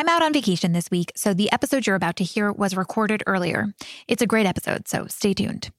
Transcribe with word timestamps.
I'm 0.00 0.08
out 0.08 0.22
on 0.22 0.32
vacation 0.32 0.72
this 0.72 0.90
week, 0.90 1.12
so 1.14 1.34
the 1.34 1.52
episode 1.52 1.86
you're 1.86 1.94
about 1.94 2.16
to 2.16 2.24
hear 2.24 2.50
was 2.50 2.74
recorded 2.74 3.22
earlier. 3.26 3.74
It's 4.08 4.22
a 4.22 4.26
great 4.26 4.46
episode, 4.46 4.88
so 4.88 5.06
stay 5.08 5.34
tuned. 5.34 5.70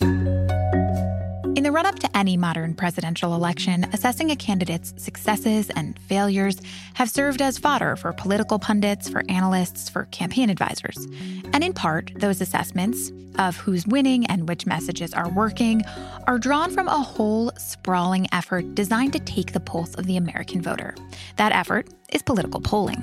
In 0.00 1.64
the 1.64 1.72
run 1.72 1.86
up 1.86 1.98
to 1.98 2.16
any 2.16 2.36
modern 2.36 2.74
presidential 2.74 3.34
election, 3.34 3.82
assessing 3.92 4.30
a 4.30 4.36
candidate's 4.36 4.94
successes 5.02 5.70
and 5.70 5.98
failures 6.02 6.60
have 6.94 7.10
served 7.10 7.42
as 7.42 7.58
fodder 7.58 7.96
for 7.96 8.12
political 8.12 8.60
pundits, 8.60 9.08
for 9.08 9.24
analysts, 9.28 9.88
for 9.88 10.04
campaign 10.12 10.48
advisors. 10.48 11.08
And 11.52 11.64
in 11.64 11.72
part, 11.72 12.12
those 12.14 12.40
assessments 12.40 13.10
of 13.40 13.56
who's 13.56 13.88
winning 13.88 14.24
and 14.26 14.48
which 14.48 14.66
messages 14.66 15.12
are 15.12 15.30
working 15.30 15.82
are 16.28 16.38
drawn 16.38 16.70
from 16.70 16.86
a 16.86 17.02
whole 17.02 17.50
sprawling 17.58 18.28
effort 18.30 18.76
designed 18.76 19.14
to 19.14 19.18
take 19.18 19.52
the 19.52 19.58
pulse 19.58 19.96
of 19.96 20.06
the 20.06 20.16
American 20.16 20.62
voter. 20.62 20.94
That 21.38 21.50
effort 21.50 21.88
is 22.12 22.22
political 22.22 22.60
polling. 22.60 23.02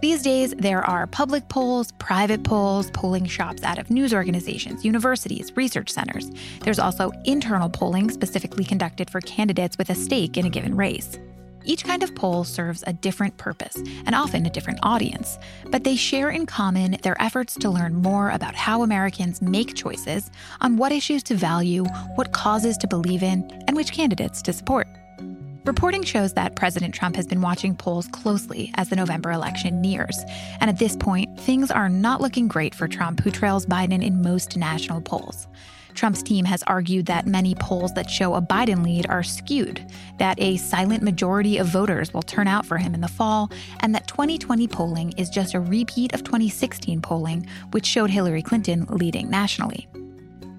These 0.00 0.22
days, 0.22 0.54
there 0.56 0.84
are 0.84 1.08
public 1.08 1.48
polls, 1.48 1.90
private 1.98 2.44
polls, 2.44 2.88
polling 2.92 3.26
shops 3.26 3.64
out 3.64 3.78
of 3.78 3.90
news 3.90 4.14
organizations, 4.14 4.84
universities, 4.84 5.52
research 5.56 5.90
centers. 5.90 6.30
There's 6.60 6.78
also 6.78 7.10
internal 7.24 7.68
polling 7.68 8.10
specifically 8.10 8.64
conducted 8.64 9.10
for 9.10 9.20
candidates 9.20 9.76
with 9.76 9.90
a 9.90 9.96
stake 9.96 10.36
in 10.36 10.46
a 10.46 10.50
given 10.50 10.76
race. 10.76 11.18
Each 11.64 11.82
kind 11.82 12.04
of 12.04 12.14
poll 12.14 12.44
serves 12.44 12.84
a 12.86 12.92
different 12.92 13.36
purpose 13.38 13.76
and 14.06 14.14
often 14.14 14.46
a 14.46 14.50
different 14.50 14.78
audience, 14.84 15.36
but 15.66 15.82
they 15.82 15.96
share 15.96 16.30
in 16.30 16.46
common 16.46 16.96
their 17.02 17.20
efforts 17.20 17.54
to 17.56 17.68
learn 17.68 17.96
more 17.96 18.30
about 18.30 18.54
how 18.54 18.82
Americans 18.82 19.42
make 19.42 19.74
choices 19.74 20.30
on 20.60 20.76
what 20.76 20.92
issues 20.92 21.24
to 21.24 21.34
value, 21.34 21.84
what 22.14 22.32
causes 22.32 22.78
to 22.78 22.86
believe 22.86 23.24
in, 23.24 23.50
and 23.66 23.76
which 23.76 23.92
candidates 23.92 24.42
to 24.42 24.52
support. 24.52 24.86
Reporting 25.64 26.02
shows 26.02 26.32
that 26.32 26.56
President 26.56 26.94
Trump 26.94 27.14
has 27.16 27.26
been 27.26 27.42
watching 27.42 27.74
polls 27.74 28.08
closely 28.08 28.72
as 28.76 28.88
the 28.88 28.96
November 28.96 29.30
election 29.30 29.80
nears. 29.80 30.18
And 30.60 30.70
at 30.70 30.78
this 30.78 30.96
point, 30.96 31.38
things 31.40 31.70
are 31.70 31.88
not 31.88 32.20
looking 32.20 32.48
great 32.48 32.74
for 32.74 32.88
Trump, 32.88 33.20
who 33.20 33.30
trails 33.30 33.66
Biden 33.66 34.02
in 34.02 34.22
most 34.22 34.56
national 34.56 35.02
polls. 35.02 35.46
Trump's 35.94 36.22
team 36.22 36.44
has 36.44 36.62
argued 36.62 37.06
that 37.06 37.26
many 37.26 37.56
polls 37.56 37.92
that 37.94 38.08
show 38.08 38.34
a 38.34 38.40
Biden 38.40 38.84
lead 38.84 39.06
are 39.08 39.24
skewed, 39.24 39.84
that 40.18 40.40
a 40.40 40.56
silent 40.56 41.02
majority 41.02 41.58
of 41.58 41.66
voters 41.66 42.14
will 42.14 42.22
turn 42.22 42.46
out 42.46 42.64
for 42.64 42.78
him 42.78 42.94
in 42.94 43.00
the 43.00 43.08
fall, 43.08 43.50
and 43.80 43.94
that 43.94 44.06
2020 44.06 44.68
polling 44.68 45.12
is 45.18 45.28
just 45.28 45.54
a 45.54 45.60
repeat 45.60 46.14
of 46.14 46.22
2016 46.22 47.02
polling, 47.02 47.46
which 47.72 47.84
showed 47.84 48.10
Hillary 48.10 48.42
Clinton 48.42 48.86
leading 48.88 49.28
nationally. 49.28 49.88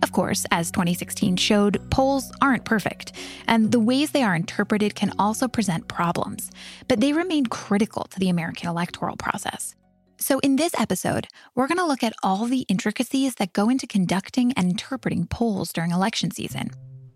Of 0.02 0.12
course, 0.12 0.46
as 0.52 0.72
2016 0.72 1.36
showed, 1.38 1.90
polls 1.92 2.32
aren't 2.42 2.66
perfect, 2.66 3.12
and 3.48 3.72
the 3.72 3.80
ways 3.80 4.12
they 4.12 4.24
are 4.24 4.36
interpreted 4.36 4.96
can 4.96 5.12
also 5.20 5.48
present 5.48 5.88
problems, 5.88 6.52
but 6.88 7.00
they 7.00 7.14
remain 7.14 7.46
critical 7.46 8.04
to 8.04 8.20
the 8.20 8.30
American 8.30 8.70
electoral 8.70 9.18
process. 9.18 9.76
So, 10.22 10.40
in 10.40 10.58
this 10.58 10.74
episode, 10.78 11.28
we're 11.56 11.68
going 11.68 11.78
to 11.78 11.86
look 11.86 12.04
at 12.04 12.14
all 12.24 12.46
the 12.46 12.66
intricacies 12.68 13.36
that 13.36 13.54
go 13.54 13.70
into 13.70 13.88
conducting 13.88 14.52
and 14.54 14.70
interpreting 14.70 15.26
polls 15.26 15.72
during 15.72 15.92
election 15.92 16.32
season. 16.32 16.72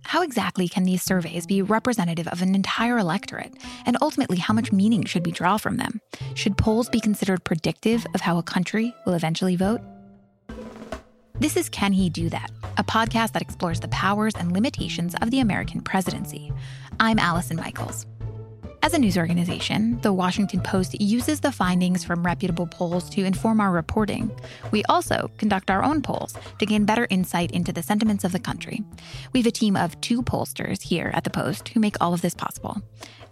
How 0.05 0.21
exactly 0.21 0.67
can 0.67 0.83
these 0.83 1.03
surveys 1.03 1.45
be 1.45 1.61
representative 1.61 2.27
of 2.27 2.41
an 2.41 2.55
entire 2.55 2.97
electorate? 2.97 3.53
And 3.85 3.97
ultimately, 4.01 4.37
how 4.37 4.53
much 4.53 4.71
meaning 4.71 5.05
should 5.05 5.25
we 5.25 5.31
draw 5.31 5.57
from 5.57 5.77
them? 5.77 5.99
Should 6.35 6.57
polls 6.57 6.89
be 6.89 6.99
considered 6.99 7.43
predictive 7.43 8.05
of 8.13 8.21
how 8.21 8.37
a 8.37 8.43
country 8.43 8.93
will 9.05 9.13
eventually 9.13 9.55
vote? 9.55 9.81
This 11.39 11.57
is 11.57 11.67
Can 11.67 11.93
He 11.93 12.11
Do 12.11 12.29
That, 12.29 12.51
a 12.77 12.83
podcast 12.83 13.31
that 13.31 13.41
explores 13.41 13.79
the 13.79 13.87
powers 13.87 14.35
and 14.37 14.51
limitations 14.51 15.15
of 15.19 15.31
the 15.31 15.39
American 15.39 15.81
presidency. 15.81 16.53
I'm 16.99 17.17
Allison 17.17 17.57
Michaels. 17.57 18.05
As 18.83 18.93
a 18.93 18.99
news 18.99 19.17
organization, 19.17 19.99
the 20.01 20.13
Washington 20.13 20.61
Post 20.61 21.01
uses 21.01 21.39
the 21.39 21.51
findings 21.51 22.03
from 22.03 22.23
reputable 22.23 22.67
polls 22.67 23.09
to 23.09 23.25
inform 23.25 23.59
our 23.59 23.71
reporting. 23.71 24.29
We 24.69 24.83
also 24.85 25.31
conduct 25.37 25.71
our 25.71 25.83
own 25.83 26.03
polls 26.03 26.35
to 26.59 26.65
gain 26.67 26.85
better 26.85 27.07
insight 27.09 27.49
into 27.51 27.73
the 27.73 27.81
sentiments 27.81 28.23
of 28.23 28.31
the 28.31 28.39
country. 28.39 28.83
We 29.33 29.39
have 29.39 29.47
a 29.47 29.51
team 29.51 29.75
of 29.75 29.99
two 30.01 30.21
pollsters 30.21 30.83
here 30.83 31.09
at 31.15 31.23
the 31.23 31.31
Post 31.31 31.69
who 31.69 31.79
make 31.79 31.97
all 31.99 32.13
of 32.13 32.21
this 32.21 32.35
possible 32.35 32.79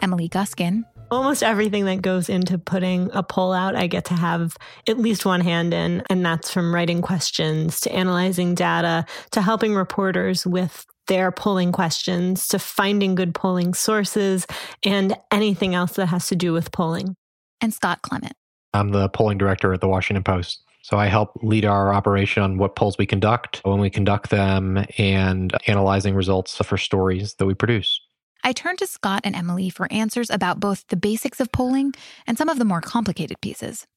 Emily 0.01 0.27
Guskin, 0.27 0.85
almost 1.11 1.43
everything 1.43 1.85
that 1.85 2.01
goes 2.01 2.29
into 2.29 2.57
putting 2.57 3.09
a 3.13 3.21
poll 3.21 3.51
out, 3.53 3.75
I 3.75 3.87
get 3.87 4.05
to 4.05 4.13
have 4.15 4.57
at 4.87 4.97
least 4.97 5.25
one 5.25 5.41
hand 5.41 5.73
in. 5.73 6.01
And 6.09 6.25
that's 6.25 6.51
from 6.51 6.73
writing 6.73 7.01
questions 7.01 7.81
to 7.81 7.91
analyzing 7.91 8.55
data 8.55 9.05
to 9.31 9.41
helping 9.41 9.75
reporters 9.75 10.47
with 10.47 10.85
their 11.07 11.31
polling 11.31 11.73
questions 11.73 12.47
to 12.47 12.57
finding 12.57 13.15
good 13.15 13.35
polling 13.35 13.73
sources 13.73 14.47
and 14.83 15.15
anything 15.31 15.75
else 15.75 15.93
that 15.93 16.05
has 16.05 16.27
to 16.27 16.35
do 16.35 16.53
with 16.53 16.71
polling. 16.71 17.15
And 17.59 17.73
Scott 17.73 18.01
Clement. 18.01 18.33
I'm 18.73 18.91
the 18.91 19.09
polling 19.09 19.37
director 19.37 19.73
at 19.73 19.81
the 19.81 19.89
Washington 19.89 20.23
Post. 20.23 20.63
So 20.83 20.97
I 20.97 21.07
help 21.07 21.31
lead 21.43 21.65
our 21.65 21.93
operation 21.93 22.41
on 22.41 22.57
what 22.57 22.75
polls 22.75 22.97
we 22.97 23.05
conduct, 23.05 23.59
when 23.63 23.79
we 23.79 23.89
conduct 23.89 24.29
them, 24.29 24.83
and 24.97 25.53
analyzing 25.67 26.15
results 26.15 26.55
for 26.55 26.77
stories 26.77 27.35
that 27.35 27.45
we 27.45 27.53
produce. 27.53 27.99
I 28.43 28.53
turned 28.53 28.79
to 28.79 28.87
Scott 28.87 29.21
and 29.23 29.35
Emily 29.35 29.69
for 29.69 29.91
answers 29.91 30.29
about 30.29 30.59
both 30.59 30.87
the 30.87 30.95
basics 30.95 31.39
of 31.39 31.51
polling 31.51 31.93
and 32.25 32.37
some 32.37 32.49
of 32.49 32.59
the 32.59 32.65
more 32.65 32.81
complicated 32.81 33.39
pieces. 33.41 33.87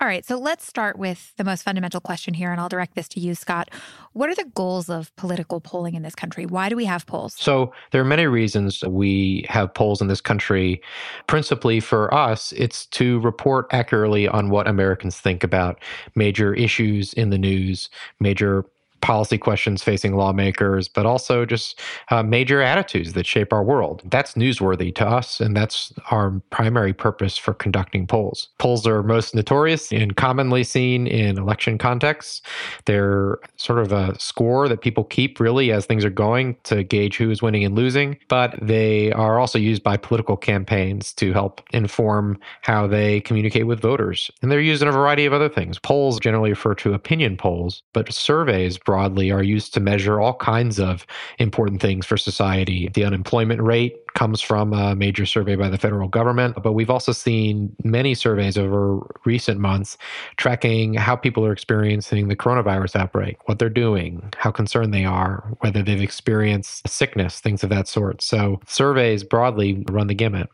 All 0.00 0.06
right, 0.06 0.24
so 0.24 0.38
let's 0.38 0.66
start 0.66 0.98
with 0.98 1.32
the 1.36 1.44
most 1.44 1.62
fundamental 1.62 2.00
question 2.00 2.34
here, 2.34 2.52
and 2.52 2.60
I'll 2.60 2.68
direct 2.68 2.94
this 2.94 3.08
to 3.08 3.20
you, 3.20 3.34
Scott. 3.34 3.70
What 4.12 4.28
are 4.28 4.34
the 4.34 4.50
goals 4.54 4.88
of 4.88 5.14
political 5.16 5.60
polling 5.60 5.94
in 5.94 6.02
this 6.02 6.14
country? 6.14 6.46
Why 6.46 6.68
do 6.68 6.76
we 6.76 6.84
have 6.84 7.06
polls? 7.06 7.34
So, 7.36 7.72
there 7.90 8.00
are 8.00 8.04
many 8.04 8.26
reasons 8.26 8.84
we 8.84 9.46
have 9.48 9.72
polls 9.74 10.00
in 10.00 10.08
this 10.08 10.20
country. 10.20 10.82
Principally 11.26 11.80
for 11.80 12.12
us, 12.12 12.52
it's 12.52 12.86
to 12.86 13.18
report 13.20 13.66
accurately 13.72 14.28
on 14.28 14.50
what 14.50 14.68
Americans 14.68 15.18
think 15.18 15.42
about 15.42 15.82
major 16.14 16.54
issues 16.54 17.12
in 17.14 17.30
the 17.30 17.38
news, 17.38 17.88
major 18.20 18.66
policy 19.00 19.38
questions 19.38 19.82
facing 19.82 20.14
lawmakers, 20.16 20.88
but 20.88 21.06
also 21.06 21.44
just 21.44 21.80
uh, 22.10 22.22
major 22.22 22.60
attitudes 22.62 23.12
that 23.12 23.26
shape 23.26 23.52
our 23.52 23.62
world. 23.62 24.02
That's 24.04 24.34
newsworthy 24.34 24.94
to 24.96 25.06
us, 25.06 25.40
and 25.40 25.56
that's 25.56 25.92
our 26.10 26.40
primary 26.50 26.92
purpose 26.92 27.36
for 27.36 27.54
conducting 27.54 28.06
polls. 28.06 28.48
Polls 28.58 28.86
are 28.86 29.02
most 29.02 29.34
notorious 29.34 29.92
and 29.92 30.16
commonly 30.16 30.64
seen 30.64 31.06
in 31.06 31.38
election 31.38 31.78
contexts. 31.78 32.42
They're 32.86 33.38
sort 33.56 33.78
of 33.78 33.92
a 33.92 34.18
score 34.18 34.68
that 34.68 34.80
people 34.80 35.04
keep 35.04 35.40
really 35.40 35.72
as 35.72 35.86
things 35.86 36.04
are 36.04 36.10
going 36.10 36.56
to 36.64 36.82
gauge 36.82 37.16
who 37.16 37.30
is 37.30 37.42
winning 37.42 37.64
and 37.64 37.74
losing, 37.74 38.18
but 38.28 38.58
they 38.60 39.12
are 39.12 39.38
also 39.38 39.58
used 39.58 39.82
by 39.82 39.96
political 39.96 40.36
campaigns 40.36 41.12
to 41.14 41.32
help 41.32 41.62
inform 41.72 42.38
how 42.62 42.86
they 42.86 43.20
communicate 43.20 43.66
with 43.66 43.80
voters. 43.80 44.30
And 44.42 44.50
they're 44.50 44.60
used 44.60 44.82
in 44.82 44.88
a 44.88 44.92
variety 44.92 45.26
of 45.26 45.32
other 45.32 45.48
things. 45.48 45.78
Polls 45.78 46.20
generally 46.20 46.50
refer 46.50 46.74
to 46.76 46.94
opinion 46.94 47.36
polls, 47.36 47.82
but 47.92 48.12
surveys 48.12 48.78
broadly 48.88 49.30
are 49.30 49.42
used 49.42 49.74
to 49.74 49.80
measure 49.80 50.18
all 50.18 50.32
kinds 50.36 50.80
of 50.80 51.06
important 51.38 51.78
things 51.78 52.06
for 52.06 52.16
society. 52.16 52.88
The 52.94 53.04
unemployment 53.04 53.60
rate 53.60 53.98
comes 54.14 54.40
from 54.40 54.72
a 54.72 54.94
major 54.94 55.26
survey 55.26 55.56
by 55.56 55.68
the 55.68 55.76
federal 55.76 56.08
government, 56.08 56.56
but 56.62 56.72
we've 56.72 56.88
also 56.88 57.12
seen 57.12 57.76
many 57.84 58.14
surveys 58.14 58.56
over 58.56 59.00
recent 59.26 59.60
months 59.60 59.98
tracking 60.38 60.94
how 60.94 61.16
people 61.16 61.44
are 61.44 61.52
experiencing 61.52 62.28
the 62.28 62.34
coronavirus 62.34 62.96
outbreak, 62.96 63.46
what 63.46 63.58
they're 63.58 63.68
doing, 63.68 64.32
how 64.38 64.50
concerned 64.50 64.94
they 64.94 65.04
are, 65.04 65.44
whether 65.60 65.82
they've 65.82 66.00
experienced 66.00 66.88
sickness, 66.88 67.40
things 67.40 67.62
of 67.62 67.68
that 67.68 67.88
sort. 67.88 68.22
So 68.22 68.58
surveys 68.66 69.22
broadly 69.22 69.84
run 69.90 70.06
the 70.06 70.14
gamut. 70.14 70.48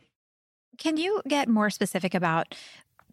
Can 0.77 0.97
you 0.97 1.23
get 1.29 1.49
more 1.49 1.71
specific 1.71 2.15
about 2.15 2.53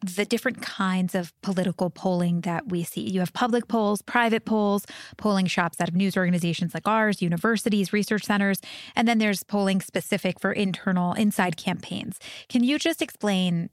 the 0.02 0.26
different 0.26 0.62
kinds 0.62 1.14
of 1.16 1.34
political 1.42 1.90
polling 1.90 2.42
that 2.42 2.70
we 2.70 2.84
see. 2.84 3.02
You 3.02 3.20
have 3.20 3.34
public 3.34 3.68
polls, 3.68 4.02
private 4.02 4.46
polls, 4.46 4.86
polling 5.18 5.46
shops 5.46 5.80
out 5.80 5.90
of 5.90 5.96
news 5.96 6.18
organizations 6.18 6.74
like 6.74 6.88
ours, 6.88 7.22
universities, 7.22 7.94
research 7.94 8.24
centers, 8.24 8.60
and 8.96 9.08
then 9.08 9.20
there's 9.20 9.44
polling 9.44 9.82
specific 9.82 10.40
for 10.40 10.52
internal 10.52 11.14
inside 11.14 11.58
campaigns. 11.58 12.20
Can 12.50 12.64
you 12.64 12.80
just 12.80 13.02
explain 13.02 13.70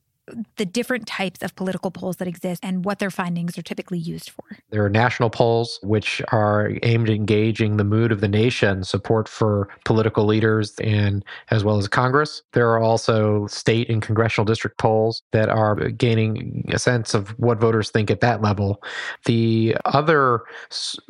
the 0.56 0.66
different 0.66 1.06
types 1.06 1.43
of 1.43 1.55
political 1.56 1.91
polls 1.91 2.16
that 2.16 2.28
exist 2.28 2.65
and 2.65 2.84
what 2.84 2.98
their 2.98 3.10
findings 3.10 3.59
are 3.59 3.63
typically 3.63 3.98
used 3.98 4.30
for. 4.30 4.45
There 4.71 4.84
are 4.84 4.91
national 4.91 5.30
polls, 5.30 5.78
which 5.83 6.22
are 6.28 6.72
aimed 6.83 7.09
at 7.09 7.15
engaging 7.15 7.77
the 7.77 7.84
mood 7.84 8.13
of 8.13 8.21
the 8.21 8.28
nation, 8.28 8.84
support 8.84 9.28
for 9.28 9.69
political 9.84 10.25
leaders, 10.25 10.75
and 10.80 11.25
as 11.51 11.65
well 11.65 11.78
as 11.78 11.89
Congress. 11.89 12.42
There 12.53 12.69
are 12.71 12.80
also 12.80 13.47
state 13.47 13.89
and 13.89 14.03
congressional 14.03 14.45
district 14.45 14.78
polls 14.78 15.22
that 15.33 15.48
are 15.48 15.77
gaining 15.91 16.69
a 16.72 16.78
sense 16.78 17.15
of 17.15 17.31
what 17.39 17.59
voters 17.59 17.91
think 17.91 18.10
at 18.10 18.21
that 18.21 18.42
level. 18.42 18.83
The 19.24 19.77
other 19.84 20.42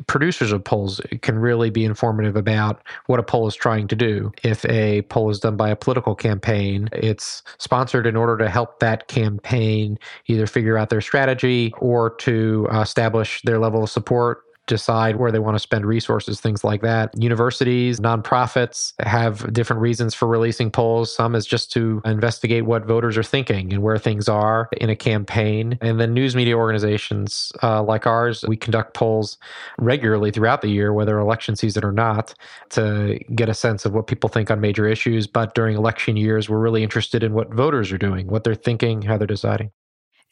producers 0.07 0.51
of 0.51 0.63
polls 0.63 1.01
can 1.21 1.39
really 1.39 1.69
be 1.69 1.85
informative 1.85 2.35
about 2.35 2.81
what 3.07 3.19
a 3.19 3.23
poll 3.23 3.47
is 3.47 3.55
trying 3.55 3.87
to 3.89 3.95
do. 3.95 4.31
If 4.43 4.65
a 4.65 5.01
poll 5.03 5.29
is 5.29 5.39
done 5.39 5.57
by 5.57 5.69
a 5.69 5.75
political 5.75 6.15
campaign, 6.15 6.89
it's 6.93 7.43
sponsored 7.57 8.07
in 8.07 8.15
order 8.15 8.37
to 8.37 8.49
help 8.49 8.79
that 8.79 9.07
campaign 9.09 9.99
either 10.27 10.47
figure 10.47 10.77
out 10.77 10.89
their 10.89 11.01
strategy 11.01 11.73
or 11.79 12.11
to 12.11 12.67
uh, 12.71 12.79
establish 12.79 13.41
their 13.41 13.59
level 13.59 13.83
of 13.83 13.89
support 13.89 14.43
decide 14.69 15.15
where 15.15 15.31
they 15.31 15.39
want 15.39 15.55
to 15.55 15.59
spend 15.59 15.85
resources, 15.85 16.39
things 16.39 16.63
like 16.63 16.81
that. 16.81 17.11
Universities, 17.19 17.99
nonprofits 17.99 18.93
have 19.01 19.51
different 19.51 19.81
reasons 19.81 20.13
for 20.13 20.27
releasing 20.27 20.69
polls. 20.69 21.13
Some 21.13 21.33
is 21.35 21.45
just 21.45 21.71
to 21.73 22.01
investigate 22.05 22.65
what 22.65 22.85
voters 22.85 23.17
are 23.17 23.23
thinking 23.23 23.73
and 23.73 23.81
where 23.81 23.97
things 23.97 24.29
are 24.29 24.69
in 24.77 24.89
a 24.89 24.95
campaign. 24.95 25.77
And 25.81 25.99
then 25.99 26.13
news 26.13 26.35
media 26.35 26.55
organizations 26.55 27.51
uh, 27.63 27.81
like 27.81 28.05
ours, 28.05 28.45
we 28.47 28.55
conduct 28.55 28.93
polls 28.93 29.37
regularly 29.79 30.29
throughout 30.29 30.61
the 30.61 30.69
year, 30.69 30.93
whether 30.93 31.17
election 31.17 31.55
season 31.55 31.83
or 31.83 31.91
not, 31.91 32.35
to 32.69 33.19
get 33.33 33.49
a 33.49 33.55
sense 33.55 33.85
of 33.85 33.93
what 33.93 34.05
people 34.05 34.29
think 34.29 34.51
on 34.51 34.61
major 34.61 34.87
issues. 34.87 35.25
But 35.25 35.55
during 35.55 35.75
election 35.75 36.15
years, 36.15 36.47
we're 36.47 36.59
really 36.59 36.83
interested 36.83 37.23
in 37.23 37.33
what 37.33 37.51
voters 37.51 37.91
are 37.91 37.97
doing, 37.97 38.27
what 38.27 38.43
they're 38.43 38.53
thinking, 38.53 39.01
how 39.01 39.17
they're 39.17 39.25
deciding. 39.25 39.71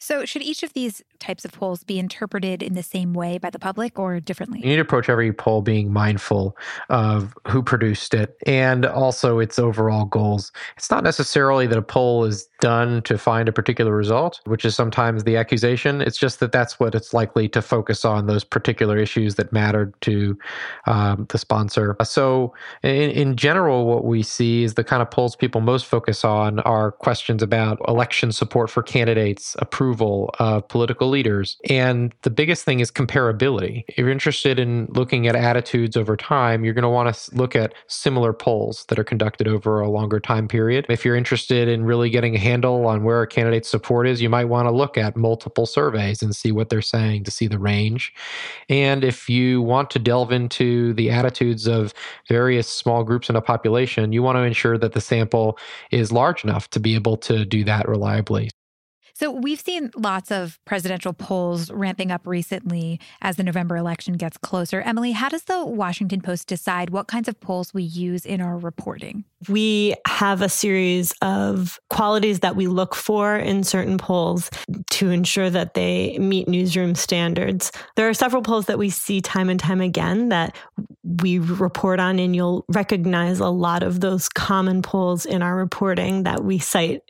So, 0.00 0.24
should 0.24 0.42
each 0.42 0.62
of 0.62 0.72
these 0.74 1.02
types 1.18 1.44
of 1.44 1.50
polls 1.50 1.82
be 1.82 1.98
interpreted 1.98 2.62
in 2.62 2.74
the 2.74 2.84
same 2.84 3.14
way 3.14 3.38
by 3.38 3.50
the 3.50 3.58
public 3.58 3.98
or 3.98 4.20
differently? 4.20 4.60
You 4.60 4.66
need 4.66 4.76
to 4.76 4.82
approach 4.82 5.08
every 5.08 5.32
poll 5.32 5.60
being 5.60 5.92
mindful 5.92 6.56
of 6.88 7.34
who 7.48 7.64
produced 7.64 8.14
it 8.14 8.36
and 8.46 8.86
also 8.86 9.40
its 9.40 9.58
overall 9.58 10.04
goals. 10.04 10.52
It's 10.76 10.90
not 10.90 11.02
necessarily 11.02 11.66
that 11.66 11.76
a 11.76 11.82
poll 11.82 12.24
is 12.24 12.48
done 12.60 13.02
to 13.02 13.18
find 13.18 13.48
a 13.48 13.52
particular 13.52 13.94
result, 13.94 14.40
which 14.44 14.64
is 14.64 14.76
sometimes 14.76 15.24
the 15.24 15.36
accusation. 15.36 16.00
It's 16.00 16.18
just 16.18 16.38
that 16.40 16.52
that's 16.52 16.78
what 16.78 16.94
it's 16.94 17.12
likely 17.12 17.48
to 17.48 17.60
focus 17.60 18.04
on 18.04 18.26
those 18.26 18.44
particular 18.44 18.98
issues 18.98 19.34
that 19.34 19.52
mattered 19.52 20.00
to 20.02 20.38
um, 20.86 21.26
the 21.28 21.38
sponsor. 21.38 21.96
So, 22.04 22.54
in, 22.84 23.10
in 23.10 23.36
general, 23.36 23.86
what 23.86 24.04
we 24.04 24.22
see 24.22 24.62
is 24.62 24.74
the 24.74 24.84
kind 24.84 25.02
of 25.02 25.10
polls 25.10 25.34
people 25.34 25.60
most 25.60 25.86
focus 25.86 26.24
on 26.24 26.60
are 26.60 26.92
questions 26.92 27.42
about 27.42 27.80
election 27.88 28.30
support 28.30 28.70
for 28.70 28.82
candidates, 28.82 29.56
approval 29.58 29.87
approval 29.88 30.30
of 30.38 30.68
political 30.68 31.08
leaders. 31.08 31.56
And 31.70 32.12
the 32.20 32.30
biggest 32.30 32.62
thing 32.64 32.80
is 32.80 32.90
comparability. 32.90 33.84
If 33.88 33.96
you're 33.96 34.10
interested 34.10 34.58
in 34.58 34.86
looking 34.90 35.26
at 35.26 35.34
attitudes 35.34 35.96
over 35.96 36.14
time, 36.14 36.62
you're 36.62 36.74
going 36.74 36.82
to 36.82 36.90
want 36.90 37.14
to 37.14 37.34
look 37.34 37.56
at 37.56 37.72
similar 37.86 38.34
polls 38.34 38.84
that 38.88 38.98
are 38.98 39.04
conducted 39.04 39.48
over 39.48 39.80
a 39.80 39.88
longer 39.88 40.20
time 40.20 40.46
period. 40.46 40.84
If 40.90 41.06
you're 41.06 41.16
interested 41.16 41.68
in 41.68 41.84
really 41.84 42.10
getting 42.10 42.34
a 42.34 42.38
handle 42.38 42.86
on 42.86 43.02
where 43.02 43.22
a 43.22 43.26
candidate's 43.26 43.70
support 43.70 44.06
is, 44.06 44.20
you 44.20 44.28
might 44.28 44.44
want 44.44 44.66
to 44.66 44.72
look 44.72 44.98
at 44.98 45.16
multiple 45.16 45.64
surveys 45.64 46.22
and 46.22 46.36
see 46.36 46.52
what 46.52 46.68
they're 46.68 46.82
saying 46.82 47.24
to 47.24 47.30
see 47.30 47.46
the 47.46 47.58
range. 47.58 48.12
And 48.68 49.04
if 49.04 49.30
you 49.30 49.62
want 49.62 49.88
to 49.90 49.98
delve 49.98 50.32
into 50.32 50.92
the 50.94 51.10
attitudes 51.10 51.66
of 51.66 51.94
various 52.28 52.68
small 52.68 53.04
groups 53.04 53.30
in 53.30 53.36
a 53.36 53.40
population, 53.40 54.12
you 54.12 54.22
want 54.22 54.36
to 54.36 54.42
ensure 54.42 54.76
that 54.76 54.92
the 54.92 55.00
sample 55.00 55.58
is 55.90 56.12
large 56.12 56.44
enough 56.44 56.68
to 56.70 56.80
be 56.80 56.94
able 56.94 57.16
to 57.16 57.46
do 57.46 57.64
that 57.64 57.88
reliably. 57.88 58.50
So 59.18 59.32
we've 59.32 59.58
seen 59.58 59.90
lots 59.96 60.30
of 60.30 60.60
presidential 60.64 61.12
polls 61.12 61.72
ramping 61.72 62.12
up 62.12 62.24
recently 62.24 63.00
as 63.20 63.34
the 63.34 63.42
November 63.42 63.76
election 63.76 64.14
gets 64.14 64.36
closer. 64.36 64.80
Emily, 64.80 65.10
how 65.10 65.28
does 65.28 65.42
the 65.42 65.66
Washington 65.66 66.20
Post 66.20 66.46
decide 66.46 66.90
what 66.90 67.08
kinds 67.08 67.26
of 67.26 67.40
polls 67.40 67.74
we 67.74 67.82
use 67.82 68.24
in 68.24 68.40
our 68.40 68.56
reporting? 68.56 69.24
We 69.48 69.96
have 70.06 70.40
a 70.40 70.48
series 70.48 71.12
of 71.20 71.80
qualities 71.90 72.40
that 72.40 72.54
we 72.54 72.68
look 72.68 72.94
for 72.94 73.36
in 73.36 73.64
certain 73.64 73.98
polls 73.98 74.50
to 74.90 75.10
ensure 75.10 75.50
that 75.50 75.74
they 75.74 76.16
meet 76.18 76.46
newsroom 76.46 76.94
standards. 76.94 77.72
There 77.96 78.08
are 78.08 78.14
several 78.14 78.42
polls 78.42 78.66
that 78.66 78.78
we 78.78 78.88
see 78.88 79.20
time 79.20 79.48
and 79.48 79.58
time 79.58 79.80
again 79.80 80.28
that 80.28 80.54
we 81.02 81.40
report 81.40 81.98
on, 81.98 82.20
and 82.20 82.36
you'll 82.36 82.64
recognize 82.68 83.40
a 83.40 83.48
lot 83.48 83.82
of 83.82 83.98
those 83.98 84.28
common 84.28 84.80
polls 84.80 85.26
in 85.26 85.42
our 85.42 85.56
reporting 85.56 86.22
that 86.22 86.44
we 86.44 86.60
cite 86.60 87.02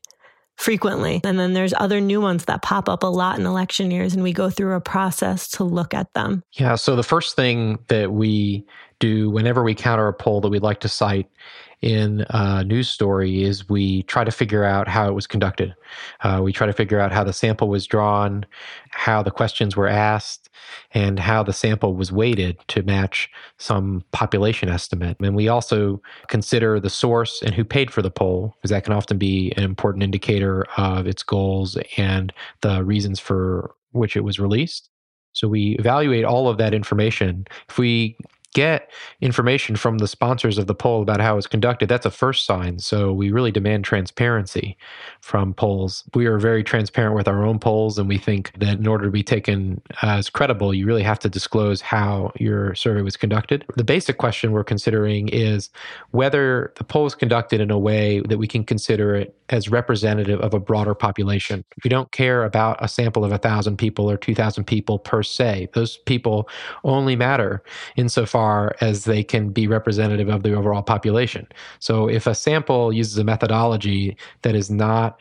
frequently. 0.59 1.21
And 1.25 1.39
then 1.39 1.55
there's 1.55 1.73
other 1.73 2.01
new 2.01 2.21
ones 2.21 2.45
that 2.47 2.63
pop 2.63 2.89
up 2.89 3.03
a 3.03 3.07
lot 3.07 3.39
in 3.39 3.47
election 3.47 3.91
years, 3.91 4.13
and 4.15 4.23
we 4.23 4.33
go 4.33 4.51
through 4.51 4.75
a 4.75 4.81
process 4.81 5.49
to 5.53 5.65
look 5.65 5.95
at 5.95 6.13
them. 6.13 6.43
Yeah. 6.53 6.75
So 6.75 6.97
the 6.97 7.03
first 7.03 7.37
thing 7.37 7.79
that 7.89 8.13
we 8.13 8.67
do 8.99 9.31
whenever 9.31 9.63
we 9.63 9.75
counter 9.75 10.09
a 10.09 10.13
poll 10.13 10.41
that 10.41 10.49
we'd 10.49 10.63
like 10.63 10.81
to 10.81 10.89
cite 10.89 11.31
in 11.81 12.27
a 12.31 12.65
news 12.65 12.89
story 12.89 13.45
is 13.45 13.69
we 13.69 14.03
try 14.05 14.25
to 14.25 14.31
figure 14.31 14.65
out 14.65 14.89
how 14.89 15.09
it 15.09 15.13
was 15.13 15.27
conducted. 15.27 15.75
Uh, 16.23 16.41
we 16.43 16.53
try 16.53 16.67
to 16.67 16.73
figure 16.73 16.99
out 16.99 17.13
how 17.13 17.23
the 17.23 17.33
sample 17.33 17.69
was 17.69 17.87
drawn, 17.87 18.45
how 18.91 19.23
the 19.23 19.31
questions 19.31 19.77
were 19.77 19.89
asked, 19.89 20.49
and 20.93 21.19
how 21.19 21.43
the 21.43 21.53
sample 21.53 21.95
was 21.95 22.11
weighted 22.11 22.59
to 22.69 22.83
match 22.83 23.31
some 23.59 24.05
population 24.13 24.69
estimate. 24.69 25.17
And 25.21 25.37
we 25.37 25.49
also 25.49 26.03
consider 26.27 26.81
the 26.81 26.91
source 26.91 27.43
and 27.43 27.55
who 27.55 27.65
paid 27.65 27.93
for 27.93 28.03
the 28.03 28.11
poll, 28.11 28.55
because 28.57 28.71
that 28.71 28.85
can 28.85 28.93
often 28.93 29.19
be 29.19 29.53
an 29.57 29.63
important 29.63 30.03
indicator 30.03 30.67
of 30.77 31.07
its 31.07 31.23
goals 31.23 31.79
and 31.97 32.33
the 32.63 32.83
reasons 32.85 33.21
for 33.21 33.75
which 33.93 34.17
it 34.17 34.25
was 34.25 34.39
released. 34.39 34.91
So 35.33 35.47
we 35.47 35.77
evaluate 35.79 36.25
all 36.25 36.49
of 36.49 36.59
that 36.59 36.75
information. 36.75 37.47
If 37.69 37.79
we 37.79 38.17
get 38.55 38.91
information 39.21 39.77
from 39.77 39.99
the 39.99 40.09
sponsors 40.09 40.59
of 40.59 40.67
the 40.67 40.75
poll 40.75 41.03
about 41.03 41.21
how 41.21 41.37
it's 41.37 41.47
conducted, 41.47 41.89
that's 41.89 42.07
a 42.07 42.11
first 42.11 42.47
sign. 42.47 42.79
So 42.79 43.13
we 43.13 43.31
really 43.31 43.53
demand 43.53 43.85
transparency 43.85 44.77
from 45.21 45.53
polls. 45.55 46.05
We 46.15 46.27
are 46.27 46.39
very 46.39 46.65
transparent 46.65 47.15
with 47.15 47.29
our 47.29 47.45
own 47.45 47.59
polls, 47.59 47.99
and 47.99 48.09
we 48.09 48.19
think 48.19 48.53
that 48.59 48.79
in 48.79 48.87
order 48.87 49.05
to 49.05 49.11
be 49.11 49.23
taken 49.23 49.83
as 50.03 50.31
credible, 50.31 50.73
you 50.73 50.87
really 50.87 51.03
have 51.03 51.19
to 51.21 51.29
disclose 51.29 51.81
how 51.81 52.33
your 52.37 52.75
survey 52.75 53.03
was 53.03 53.17
conducted. 53.17 53.65
The 53.77 53.85
basic 53.85 54.19
question 54.19 54.53
we're 54.53 54.65
considering 54.65 55.29
is 55.29 55.71
whether 56.11 56.73
the 56.77 56.85
poll 56.85 57.07
is 57.07 57.15
conducted 57.15 57.61
in 57.61 57.71
a 57.71 57.79
way 57.79 58.21
that 58.29 58.39
we 58.39 58.47
can 58.47 58.65
consider 58.65 59.15
it 59.15 59.35
as 59.51 59.69
representative 59.69 60.41
of 60.41 60.53
a 60.53 60.61
broader 60.61 60.95
population. 60.95 61.65
We 61.83 61.89
don't 61.89 62.13
care 62.13 62.45
about 62.45 62.83
a 62.85 62.89
sample 62.89 63.25
of 63.25 63.31
1,000 63.31 63.77
people 63.79 64.11
or 64.11 64.17
2,000 64.17 64.65
people 64.65 64.99
per 64.99 65.23
se. 65.23 65.69
Those 65.73 65.97
people 65.99 66.49
only 66.85 67.17
matter 67.17 67.63
insofar 67.97 68.38
as 68.81 69.05
they 69.05 69.23
can 69.23 69.51
be 69.51 69.67
representative 69.67 70.29
of 70.29 70.43
the 70.43 70.55
overall 70.55 70.83
population. 70.83 71.47
So 71.79 72.09
if 72.09 72.27
a 72.27 72.35
sample 72.35 72.93
uses 72.93 73.19
a 73.19 73.25
methodology 73.25 74.17
that 74.43 74.55
is 74.55 74.71
not 74.71 75.21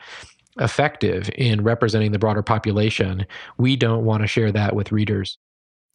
effective 0.60 1.30
in 1.36 1.62
representing 1.62 2.12
the 2.12 2.18
broader 2.18 2.42
population, 2.42 3.26
we 3.58 3.76
don't 3.76 4.04
want 4.04 4.22
to 4.22 4.26
share 4.26 4.52
that 4.52 4.74
with 4.74 4.92
readers. 4.92 5.38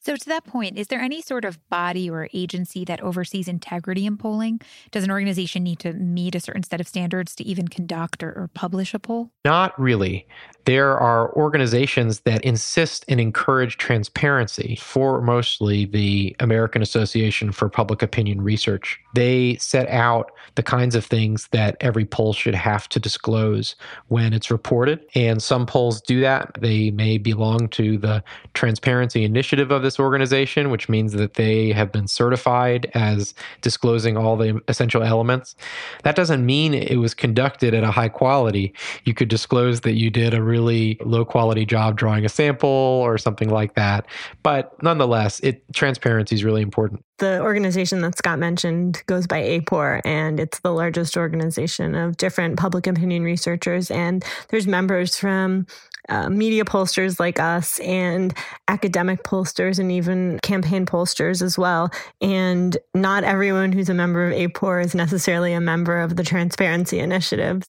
So, 0.05 0.17
to 0.17 0.25
that 0.25 0.44
point, 0.44 0.77
is 0.77 0.88
there 0.88 1.00
any 1.00 1.21
sort 1.21 1.45
of 1.45 1.57
body 1.69 2.09
or 2.09 2.27
agency 2.33 2.83
that 2.85 3.00
oversees 3.00 3.47
integrity 3.47 4.05
in 4.05 4.17
polling? 4.17 4.59
Does 4.91 5.05
an 5.05 5.11
organization 5.11 5.63
need 5.63 5.79
to 5.79 5.94
meet 5.94 6.35
a 6.35 6.41
certain 6.41 6.63
set 6.63 6.81
of 6.81 6.89
standards 6.89 7.33
to 7.35 7.44
even 7.45 7.69
conduct 7.69 8.21
or, 8.21 8.29
or, 8.31 8.50
publish 8.53 8.94
a 8.94 9.00
poll? 9.00 9.31
Not 9.45 9.79
really. 9.79 10.27
There 10.65 10.97
are 10.97 11.33
organizations 11.35 12.21
that 12.21 12.44
insist 12.44 13.05
and 13.07 13.19
encourage 13.19 13.77
transparency, 13.77 14.77
foremostly 14.79 15.89
the 15.89 16.35
American 16.39 16.81
Association 16.81 17.51
for 17.51 17.69
Public 17.69 18.01
Opinion 18.01 18.41
Research. 18.41 18.99
They 19.15 19.56
set 19.57 19.88
out 19.89 20.31
the 20.56 20.63
kinds 20.63 20.95
of 20.95 21.06
things 21.06 21.47
that 21.51 21.77
every 21.79 22.06
poll 22.06 22.33
should 22.33 22.56
have 22.56 22.89
to 22.89 22.99
disclose 22.99 23.75
when 24.07 24.33
it's 24.33 24.51
reported. 24.51 25.06
And 25.15 25.41
some 25.41 25.65
polls 25.65 26.01
do 26.01 26.19
that. 26.21 26.57
They 26.59 26.91
may 26.91 27.17
belong 27.17 27.69
to 27.69 27.97
the 27.97 28.23
Transparency 28.54 29.23
Initiative 29.23 29.71
of 29.71 29.83
this 29.94 30.00
organization, 30.00 30.71
which 30.71 30.90
means 30.90 31.14
that 31.14 31.35
they 31.35 31.71
have 31.71 31.92
been 31.92 32.07
certified 32.07 32.90
as 32.95 33.35
disclosing 33.62 34.18
all 34.18 34.35
the 34.35 34.59
essential 34.68 35.04
elements. 35.04 35.56
That 36.04 36.16
doesn't 36.16 36.44
mean 36.44 36.73
it 36.73 36.97
was 36.97 37.14
conducted 37.14 37.76
at 37.76 37.83
a 37.83 37.92
high 37.92 38.09
quality. 38.09 38.73
You 39.04 39.14
could 39.14 39.28
disclose 39.28 39.81
that 39.81 39.94
you 39.94 40.09
did 40.09 40.33
a 40.33 40.42
really 40.42 40.97
low 41.06 41.26
quality 41.26 41.66
job 41.66 41.95
drawing 41.95 42.26
a 42.26 42.30
sample 42.30 42.69
or 42.69 43.19
something 43.19 43.50
like 43.50 43.76
that. 43.76 44.06
But 44.42 44.81
nonetheless, 44.81 45.40
it 45.42 45.64
transparency 45.73 46.35
is 46.35 46.44
really 46.44 46.62
important. 46.62 47.04
The 47.19 47.40
organization 47.42 48.02
that 48.02 48.18
Scott 48.18 48.40
mentioned 48.40 49.04
goes 49.06 49.28
by 49.28 49.42
AAPOR, 49.42 50.02
and 50.04 50.40
it's 50.40 50.59
the 50.59 50.73
largest 50.73 51.16
organization 51.16 51.94
of 51.94 52.18
different 52.18 52.57
public 52.57 52.88
opinion 52.88 53.23
researchers. 53.23 53.92
And 53.92 54.26
there's 54.50 54.66
members 54.66 55.18
from 55.18 55.68
uh, 56.10 56.30
media 56.30 56.66
pollsters 56.66 57.19
like 57.19 57.40
us 57.40 57.80
and 57.80 58.33
academic 58.68 59.24
pollsters 59.24 59.80
and 59.80 59.92
even 59.92 60.40
campaign 60.44 60.86
pollsters 60.86 61.42
as 61.42 61.57
well. 61.57 61.92
And 62.22 62.78
not 62.94 63.24
everyone 63.24 63.72
who's 63.72 63.90
a 63.90 63.94
member 63.94 64.28
of 64.28 64.33
AAPOR 64.33 64.83
is 64.83 64.95
necessarily 64.95 65.54
a 65.54 65.62
member 65.62 66.00
of 66.00 66.16
the 66.16 66.24
Transparency 66.24 67.00
Initiative. 67.00 67.64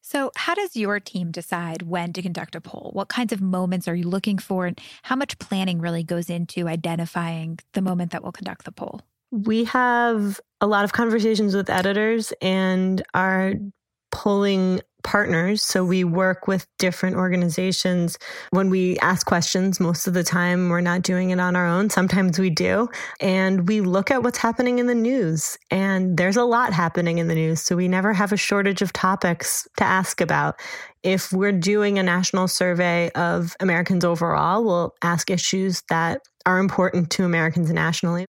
So, 0.00 0.30
how 0.36 0.54
does 0.54 0.74
your 0.74 1.00
team 1.00 1.30
decide 1.30 1.82
when 1.82 2.14
to 2.14 2.22
conduct 2.22 2.54
a 2.54 2.62
poll? 2.62 2.92
What 2.94 3.08
kinds 3.08 3.30
of 3.30 3.42
moments 3.42 3.86
are 3.86 3.94
you 3.94 4.08
looking 4.08 4.38
for? 4.38 4.64
And 4.64 4.80
how 5.02 5.16
much 5.16 5.38
planning 5.38 5.82
really 5.82 6.02
goes 6.02 6.30
into 6.30 6.66
identifying 6.66 7.58
the 7.74 7.82
moment 7.82 8.12
that 8.12 8.22
we'll 8.22 8.32
conduct 8.32 8.64
the 8.64 8.72
poll? 8.72 9.02
We 9.30 9.64
have 9.64 10.40
a 10.62 10.66
lot 10.66 10.84
of 10.84 10.94
conversations 10.94 11.54
with 11.54 11.68
editors 11.68 12.32
and 12.40 13.02
are 13.12 13.52
polling 14.10 14.80
partners. 15.04 15.62
So 15.62 15.84
we 15.84 16.04
work 16.04 16.46
with 16.46 16.66
different 16.78 17.16
organizations. 17.16 18.18
When 18.50 18.70
we 18.70 18.98
ask 18.98 19.26
questions, 19.26 19.80
most 19.80 20.06
of 20.06 20.14
the 20.14 20.24
time 20.24 20.68
we're 20.68 20.80
not 20.80 21.02
doing 21.02 21.30
it 21.30 21.40
on 21.40 21.56
our 21.56 21.66
own. 21.66 21.90
Sometimes 21.90 22.38
we 22.38 22.50
do. 22.50 22.88
And 23.20 23.68
we 23.68 23.80
look 23.80 24.10
at 24.10 24.22
what's 24.22 24.38
happening 24.38 24.78
in 24.78 24.86
the 24.86 24.94
news. 24.94 25.56
And 25.70 26.16
there's 26.16 26.36
a 26.36 26.44
lot 26.44 26.72
happening 26.72 27.18
in 27.18 27.28
the 27.28 27.34
news. 27.34 27.62
So 27.62 27.76
we 27.76 27.88
never 27.88 28.12
have 28.12 28.32
a 28.32 28.36
shortage 28.36 28.82
of 28.82 28.92
topics 28.92 29.66
to 29.76 29.84
ask 29.84 30.20
about. 30.20 30.60
If 31.02 31.32
we're 31.32 31.52
doing 31.52 31.98
a 31.98 32.02
national 32.02 32.48
survey 32.48 33.10
of 33.14 33.56
Americans 33.60 34.04
overall, 34.04 34.64
we'll 34.64 34.94
ask 35.02 35.30
issues 35.30 35.82
that 35.88 36.22
are 36.44 36.58
important 36.58 37.10
to 37.12 37.24
Americans 37.24 37.70
nationally. 37.70 38.26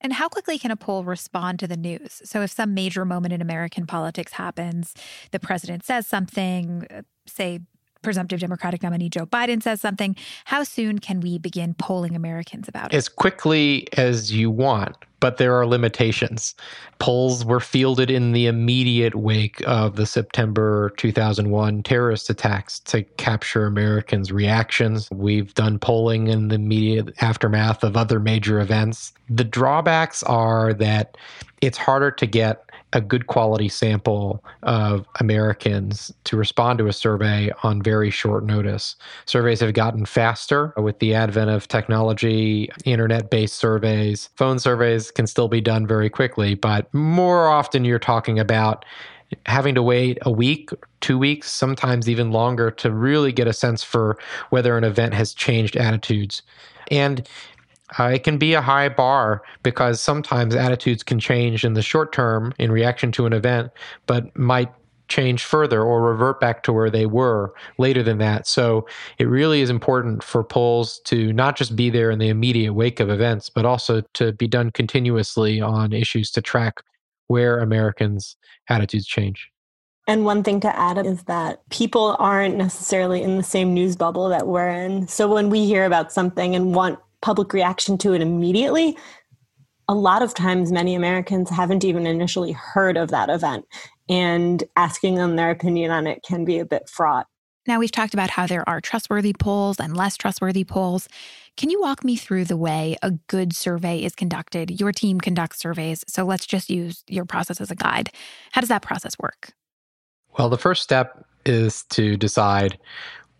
And 0.00 0.12
how 0.12 0.28
quickly 0.28 0.58
can 0.58 0.70
a 0.70 0.76
poll 0.76 1.04
respond 1.04 1.58
to 1.60 1.66
the 1.66 1.76
news? 1.76 2.22
So, 2.24 2.42
if 2.42 2.50
some 2.50 2.74
major 2.74 3.04
moment 3.04 3.34
in 3.34 3.42
American 3.42 3.86
politics 3.86 4.32
happens, 4.32 4.94
the 5.32 5.40
president 5.40 5.84
says 5.84 6.06
something, 6.06 6.86
uh, 6.90 7.02
say, 7.26 7.60
presumptive 8.02 8.40
Democratic 8.40 8.82
nominee 8.82 9.08
Joe 9.08 9.26
Biden 9.26 9.62
says 9.62 9.80
something, 9.80 10.16
how 10.46 10.62
soon 10.62 10.98
can 10.98 11.20
we 11.20 11.38
begin 11.38 11.74
polling 11.74 12.14
Americans 12.14 12.68
about 12.68 12.92
it? 12.92 12.96
As 12.96 13.08
quickly 13.08 13.88
as 13.96 14.32
you 14.32 14.50
want 14.50 14.96
but 15.20 15.36
there 15.36 15.54
are 15.54 15.66
limitations. 15.66 16.54
Polls 16.98 17.44
were 17.44 17.60
fielded 17.60 18.10
in 18.10 18.32
the 18.32 18.46
immediate 18.46 19.14
wake 19.14 19.62
of 19.66 19.96
the 19.96 20.06
September 20.06 20.92
2001 20.96 21.82
terrorist 21.82 22.30
attacks 22.30 22.78
to 22.80 23.02
capture 23.02 23.66
Americans' 23.66 24.30
reactions. 24.30 25.08
We've 25.10 25.52
done 25.54 25.78
polling 25.78 26.28
in 26.28 26.48
the 26.48 26.56
immediate 26.56 27.14
aftermath 27.20 27.82
of 27.82 27.96
other 27.96 28.20
major 28.20 28.60
events. 28.60 29.12
The 29.28 29.44
drawbacks 29.44 30.22
are 30.22 30.72
that 30.74 31.16
it's 31.60 31.78
harder 31.78 32.10
to 32.12 32.26
get 32.26 32.67
a 32.92 33.00
good 33.00 33.26
quality 33.26 33.68
sample 33.68 34.42
of 34.62 35.06
Americans 35.20 36.12
to 36.24 36.36
respond 36.36 36.78
to 36.78 36.86
a 36.86 36.92
survey 36.92 37.50
on 37.62 37.82
very 37.82 38.10
short 38.10 38.44
notice. 38.44 38.96
Surveys 39.26 39.60
have 39.60 39.74
gotten 39.74 40.06
faster 40.06 40.72
with 40.76 40.98
the 40.98 41.14
advent 41.14 41.50
of 41.50 41.68
technology, 41.68 42.70
internet 42.84 43.30
based 43.30 43.56
surveys. 43.56 44.30
Phone 44.36 44.58
surveys 44.58 45.10
can 45.10 45.26
still 45.26 45.48
be 45.48 45.60
done 45.60 45.86
very 45.86 46.08
quickly, 46.08 46.54
but 46.54 46.92
more 46.94 47.48
often 47.48 47.84
you're 47.84 47.98
talking 47.98 48.38
about 48.38 48.84
having 49.46 49.74
to 49.74 49.82
wait 49.82 50.18
a 50.22 50.30
week, 50.30 50.70
two 51.00 51.18
weeks, 51.18 51.50
sometimes 51.50 52.08
even 52.08 52.30
longer 52.30 52.70
to 52.70 52.90
really 52.90 53.32
get 53.32 53.46
a 53.46 53.52
sense 53.52 53.84
for 53.84 54.18
whether 54.50 54.78
an 54.78 54.84
event 54.84 55.12
has 55.12 55.34
changed 55.34 55.76
attitudes. 55.76 56.42
And 56.90 57.28
uh, 57.98 58.04
it 58.04 58.24
can 58.24 58.38
be 58.38 58.54
a 58.54 58.60
high 58.60 58.88
bar 58.88 59.42
because 59.62 60.00
sometimes 60.00 60.54
attitudes 60.54 61.02
can 61.02 61.18
change 61.18 61.64
in 61.64 61.74
the 61.74 61.82
short 61.82 62.12
term 62.12 62.52
in 62.58 62.70
reaction 62.70 63.12
to 63.12 63.26
an 63.26 63.32
event, 63.32 63.70
but 64.06 64.36
might 64.36 64.72
change 65.08 65.42
further 65.42 65.82
or 65.82 66.02
revert 66.02 66.38
back 66.38 66.62
to 66.62 66.72
where 66.72 66.90
they 66.90 67.06
were 67.06 67.52
later 67.78 68.02
than 68.02 68.18
that. 68.18 68.46
So 68.46 68.86
it 69.16 69.24
really 69.24 69.62
is 69.62 69.70
important 69.70 70.22
for 70.22 70.44
polls 70.44 71.00
to 71.04 71.32
not 71.32 71.56
just 71.56 71.74
be 71.74 71.88
there 71.88 72.10
in 72.10 72.18
the 72.18 72.28
immediate 72.28 72.74
wake 72.74 73.00
of 73.00 73.08
events, 73.08 73.48
but 73.48 73.64
also 73.64 74.02
to 74.14 74.32
be 74.32 74.46
done 74.46 74.70
continuously 74.70 75.60
on 75.60 75.94
issues 75.94 76.30
to 76.32 76.42
track 76.42 76.82
where 77.28 77.58
Americans' 77.60 78.36
attitudes 78.68 79.06
change. 79.06 79.50
And 80.06 80.24
one 80.24 80.42
thing 80.42 80.60
to 80.60 80.74
add 80.74 81.04
is 81.04 81.24
that 81.24 81.60
people 81.68 82.16
aren't 82.18 82.56
necessarily 82.56 83.22
in 83.22 83.36
the 83.36 83.42
same 83.42 83.74
news 83.74 83.94
bubble 83.94 84.30
that 84.30 84.46
we're 84.46 84.70
in. 84.70 85.06
So 85.06 85.28
when 85.28 85.50
we 85.50 85.66
hear 85.66 85.84
about 85.84 86.12
something 86.12 86.54
and 86.54 86.74
want 86.74 86.98
public 87.20 87.52
reaction 87.52 87.98
to 87.98 88.12
it 88.12 88.22
immediately, 88.22 88.96
a 89.88 89.94
lot 89.94 90.22
of 90.22 90.34
times 90.34 90.70
many 90.70 90.94
Americans 90.94 91.48
haven't 91.48 91.84
even 91.84 92.06
initially 92.06 92.52
heard 92.52 92.96
of 92.96 93.10
that 93.10 93.30
event, 93.30 93.64
and 94.08 94.64
asking 94.76 95.14
them 95.14 95.36
their 95.36 95.50
opinion 95.50 95.90
on 95.90 96.06
it 96.06 96.22
can 96.22 96.44
be 96.44 96.58
a 96.58 96.64
bit 96.64 96.88
fraught. 96.88 97.26
Now, 97.66 97.78
we've 97.78 97.92
talked 97.92 98.14
about 98.14 98.30
how 98.30 98.46
there 98.46 98.66
are 98.66 98.80
trustworthy 98.80 99.34
polls 99.38 99.78
and 99.78 99.94
less 99.94 100.16
trustworthy 100.16 100.64
polls. 100.64 101.06
Can 101.58 101.68
you 101.68 101.80
walk 101.80 102.02
me 102.02 102.16
through 102.16 102.46
the 102.46 102.56
way 102.56 102.96
a 103.02 103.10
good 103.10 103.54
survey 103.54 104.02
is 104.02 104.14
conducted? 104.14 104.80
Your 104.80 104.92
team 104.92 105.20
conducts 105.20 105.58
surveys, 105.58 106.02
so 106.08 106.24
let's 106.24 106.46
just 106.46 106.70
use 106.70 107.04
your 107.08 107.26
process 107.26 107.60
as 107.60 107.70
a 107.70 107.74
guide. 107.74 108.10
How 108.52 108.62
does 108.62 108.68
that 108.68 108.80
process 108.80 109.18
work? 109.18 109.52
Well, 110.38 110.48
the 110.48 110.56
first 110.56 110.82
step 110.82 111.26
is 111.44 111.82
to 111.90 112.16
decide 112.16 112.78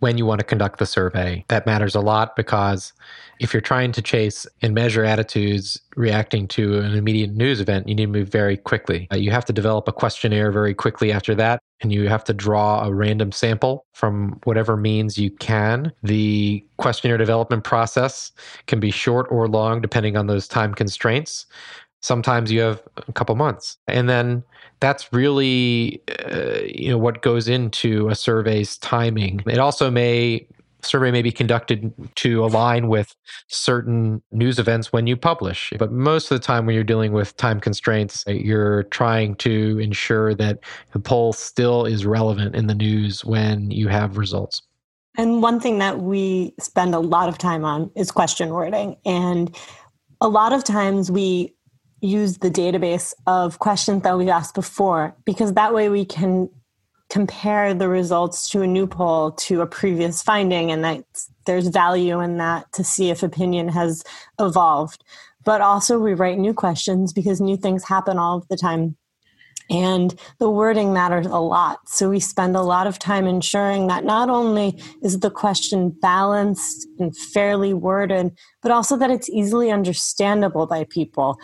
when 0.01 0.17
you 0.17 0.27
want 0.27 0.39
to 0.41 0.45
conduct 0.45 0.79
the 0.79 0.87
survey. 0.87 1.45
That 1.49 1.67
matters 1.67 1.95
a 1.95 2.01
lot 2.01 2.37
because 2.37 2.93
if 3.41 3.53
you're 3.53 3.61
trying 3.61 3.93
to 3.93 4.03
chase 4.03 4.47
and 4.63 4.75
measure 4.75 5.05
attitudes 5.05 5.81
reacting 5.97 6.49
to 6.49 6.79
an 6.79 6.95
immediate 6.95 7.35
news 7.35 7.61
event, 7.61 7.89
you 7.89 7.95
need 7.95 8.07
to 8.07 8.11
move 8.11 8.29
very 8.29 8.57
quickly. 8.57 9.09
Uh, 9.13 9.17
you 9.17 9.31
have 9.31 9.45
to 9.47 9.53
develop 9.53 9.89
a 9.89 9.93
questionnaire 9.93 10.51
very 10.51 10.75
quickly 10.75 11.13
after 11.13 11.35
that, 11.35 11.61
and 11.81 11.93
you 11.93 12.09
have 12.09 12.25
to 12.25 12.35
draw 12.35 12.85
a 12.85 12.93
random 12.93 13.33
sample 13.33 13.87
from 13.93 14.41
whatever 14.45 14.77
means 14.77 15.19
you 15.19 15.31
can. 15.31 15.93
The 16.03 16.65
questionnaire 16.77 17.19
development 17.19 17.65
process 17.65 18.33
can 18.67 18.81
be 18.81 18.91
short 18.91 19.27
or 19.31 19.49
long 19.49 19.81
depending 19.81 20.17
on 20.17 20.27
those 20.27 20.49
time 20.49 20.75
constraints. 20.75 21.47
Sometimes 22.01 22.53
you 22.53 22.61
have 22.61 22.83
a 22.97 23.13
couple 23.13 23.35
months. 23.35 23.77
And 23.89 24.09
then 24.09 24.45
that's 24.81 25.13
really 25.13 26.03
uh, 26.31 26.61
you 26.65 26.89
know 26.91 26.99
what 26.99 27.23
goes 27.23 27.49
into 27.49 28.09
a 28.09 28.15
survey's 28.15 28.79
timing. 28.79 29.43
It 29.47 29.59
also 29.59 29.91
may 29.91 30.47
survey 30.83 31.11
may 31.11 31.23
be 31.23 31.33
conducted 31.33 31.93
to 32.15 32.45
align 32.45 32.89
with 32.89 33.15
certain 33.49 34.23
news 34.31 34.59
events 34.59 34.93
when 34.93 35.07
you 35.07 35.17
publish. 35.17 35.73
But 35.79 35.93
most 35.93 36.31
of 36.31 36.41
the 36.41 36.45
time 36.45 36.67
when 36.67 36.75
you're 36.75 36.85
dealing 36.85 37.13
with 37.13 37.37
time 37.37 37.61
constraints, 37.61 38.25
you're 38.27 38.85
trying 38.85 39.35
to 39.37 39.79
ensure 39.81 40.35
that 40.35 40.61
the 40.93 41.01
poll 41.01 41.33
still 41.33 41.85
is 41.85 42.07
relevant 42.07 42.55
in 42.55 42.69
the 42.69 42.75
news 42.75 43.25
when 43.25 43.71
you 43.71 43.89
have 43.89 44.19
results. 44.19 44.63
And 45.17 45.43
one 45.43 45.59
thing 45.59 45.79
that 45.79 45.99
we 45.99 46.55
spend 46.61 46.95
a 46.95 47.01
lot 47.01 47.29
of 47.29 47.39
time 47.39 47.65
on 47.65 47.91
is 47.97 48.13
question 48.13 48.51
wording. 48.51 48.97
And 49.05 49.55
a 50.21 50.29
lot 50.29 50.53
of 50.53 50.63
times 50.63 51.11
we 51.11 51.55
use 52.01 52.39
the 52.39 52.51
database 52.51 53.15
of 53.27 53.59
questions 53.59 54.03
that 54.03 54.17
we've 54.17 54.29
asked 54.29 54.55
before 54.55 55.17
because 55.25 55.55
that 55.55 55.75
way 55.75 55.89
we 55.89 56.05
can 56.05 56.49
compare 57.11 57.73
the 57.73 57.89
results 57.89 58.49
to 58.51 58.63
a 58.63 58.67
new 58.67 58.87
poll 58.87 59.33
to 59.33 59.63
a 59.63 59.67
previous 59.67 60.23
finding 60.23 60.71
and 60.71 60.85
that 60.85 61.03
there's 61.47 61.69
value 61.69 62.21
in 62.21 62.37
that 62.37 62.71
to 62.73 62.85
see 62.85 63.11
if 63.11 63.23
opinion 63.23 63.69
has 63.69 64.05
evolved. 64.39 65.03
But 65.45 65.61
also 65.61 65.99
we 65.99 66.13
write 66.13 66.39
new 66.39 66.53
questions 66.53 67.13
because 67.13 67.41
new 67.41 67.57
things 67.57 67.85
happen 67.85 68.19
all 68.19 68.37
of 68.37 68.49
the 68.49 68.57
time. 68.57 68.97
And 69.71 70.19
the 70.39 70.49
wording 70.49 70.95
matters 70.95 71.27
a 71.27 71.39
lot. 71.39 71.81
So 71.87 72.09
we 72.09 72.21
spend 72.21 72.57
a 72.57 72.63
lot 72.63 72.87
of 72.87 72.99
time 72.99 73.27
ensuring 73.27 73.87
that 73.89 74.05
not 74.05 74.31
only 74.31 74.83
is 75.03 75.21
the 75.21 75.31
question 75.31 75.91
balanced 75.91 76.87
and 76.99 77.17
fairly 77.17 77.75
worded 77.75 78.33
but 78.63 78.73
also 78.73 78.97
that 78.97 79.11
it's 79.11 79.31
easily 79.31 79.71
understandable 79.71 80.67
by 80.67 80.85
people 80.91 81.39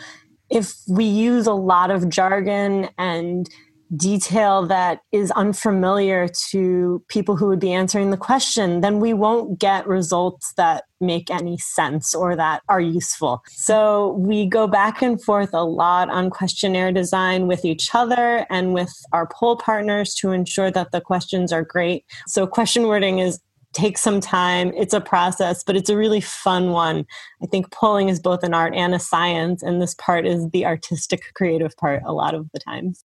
if 0.49 0.75
we 0.87 1.05
use 1.05 1.47
a 1.47 1.53
lot 1.53 1.91
of 1.91 2.09
jargon 2.09 2.89
and 2.97 3.49
detail 3.95 4.65
that 4.65 5.01
is 5.11 5.31
unfamiliar 5.31 6.27
to 6.27 7.03
people 7.07 7.35
who 7.35 7.47
would 7.47 7.59
be 7.59 7.71
answering 7.71 8.09
the 8.09 8.17
question, 8.17 8.81
then 8.81 8.99
we 8.99 9.13
won't 9.13 9.59
get 9.59 9.87
results 9.87 10.53
that 10.57 10.85
make 10.99 11.29
any 11.29 11.57
sense 11.57 12.15
or 12.15 12.35
that 12.35 12.61
are 12.67 12.81
useful. 12.81 13.43
So 13.49 14.13
we 14.13 14.47
go 14.47 14.67
back 14.67 15.01
and 15.01 15.21
forth 15.21 15.53
a 15.53 15.63
lot 15.63 16.09
on 16.09 16.29
questionnaire 16.29 16.91
design 16.91 17.47
with 17.47 17.63
each 17.63 17.93
other 17.93 18.45
and 18.49 18.73
with 18.73 18.91
our 19.11 19.27
poll 19.27 19.57
partners 19.57 20.15
to 20.15 20.31
ensure 20.31 20.71
that 20.71 20.91
the 20.91 21.01
questions 21.01 21.53
are 21.53 21.63
great. 21.63 22.05
So 22.27 22.47
question 22.47 22.87
wording 22.87 23.19
is 23.19 23.39
takes 23.75 24.01
some 24.01 24.19
time. 24.19 24.71
It's 24.75 24.93
a 24.93 25.01
process, 25.01 25.63
but 25.63 25.75
it's 25.75 25.89
a 25.89 25.97
really 25.97 26.21
fun 26.21 26.71
one. 26.71 27.05
I 27.43 27.45
think 27.45 27.71
polling 27.71 28.09
is 28.09 28.19
both 28.19 28.43
an 28.43 28.53
art 28.53 28.73
and 28.73 28.95
a 28.95 28.99
science, 28.99 29.61
and 29.61 29.81
this 29.81 29.93
part 29.93 30.25
is 30.25 30.49
the 30.49 30.65
artistic, 30.65 31.33
creative 31.35 31.75
part 31.77 32.01
a 32.05 32.13
lot 32.13 32.33
of 32.33 32.49
the 32.53 32.59
times. 32.59 33.03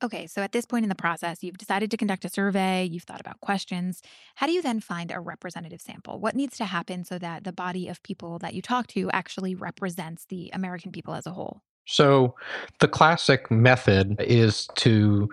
Okay, 0.00 0.28
so 0.28 0.42
at 0.42 0.52
this 0.52 0.64
point 0.64 0.84
in 0.84 0.88
the 0.88 0.94
process, 0.94 1.42
you've 1.42 1.58
decided 1.58 1.90
to 1.90 1.96
conduct 1.96 2.24
a 2.24 2.28
survey, 2.28 2.84
you've 2.84 3.02
thought 3.02 3.20
about 3.20 3.40
questions. 3.40 4.00
How 4.36 4.46
do 4.46 4.52
you 4.52 4.62
then 4.62 4.78
find 4.78 5.10
a 5.10 5.18
representative 5.18 5.80
sample? 5.80 6.20
What 6.20 6.36
needs 6.36 6.56
to 6.58 6.66
happen 6.66 7.02
so 7.02 7.18
that 7.18 7.42
the 7.42 7.52
body 7.52 7.88
of 7.88 8.00
people 8.04 8.38
that 8.38 8.54
you 8.54 8.62
talk 8.62 8.86
to 8.88 9.10
actually 9.10 9.56
represents 9.56 10.24
the 10.26 10.50
American 10.52 10.92
people 10.92 11.14
as 11.14 11.26
a 11.26 11.32
whole? 11.32 11.62
So, 11.84 12.36
the 12.78 12.86
classic 12.86 13.50
method 13.50 14.20
is 14.20 14.68
to 14.76 15.28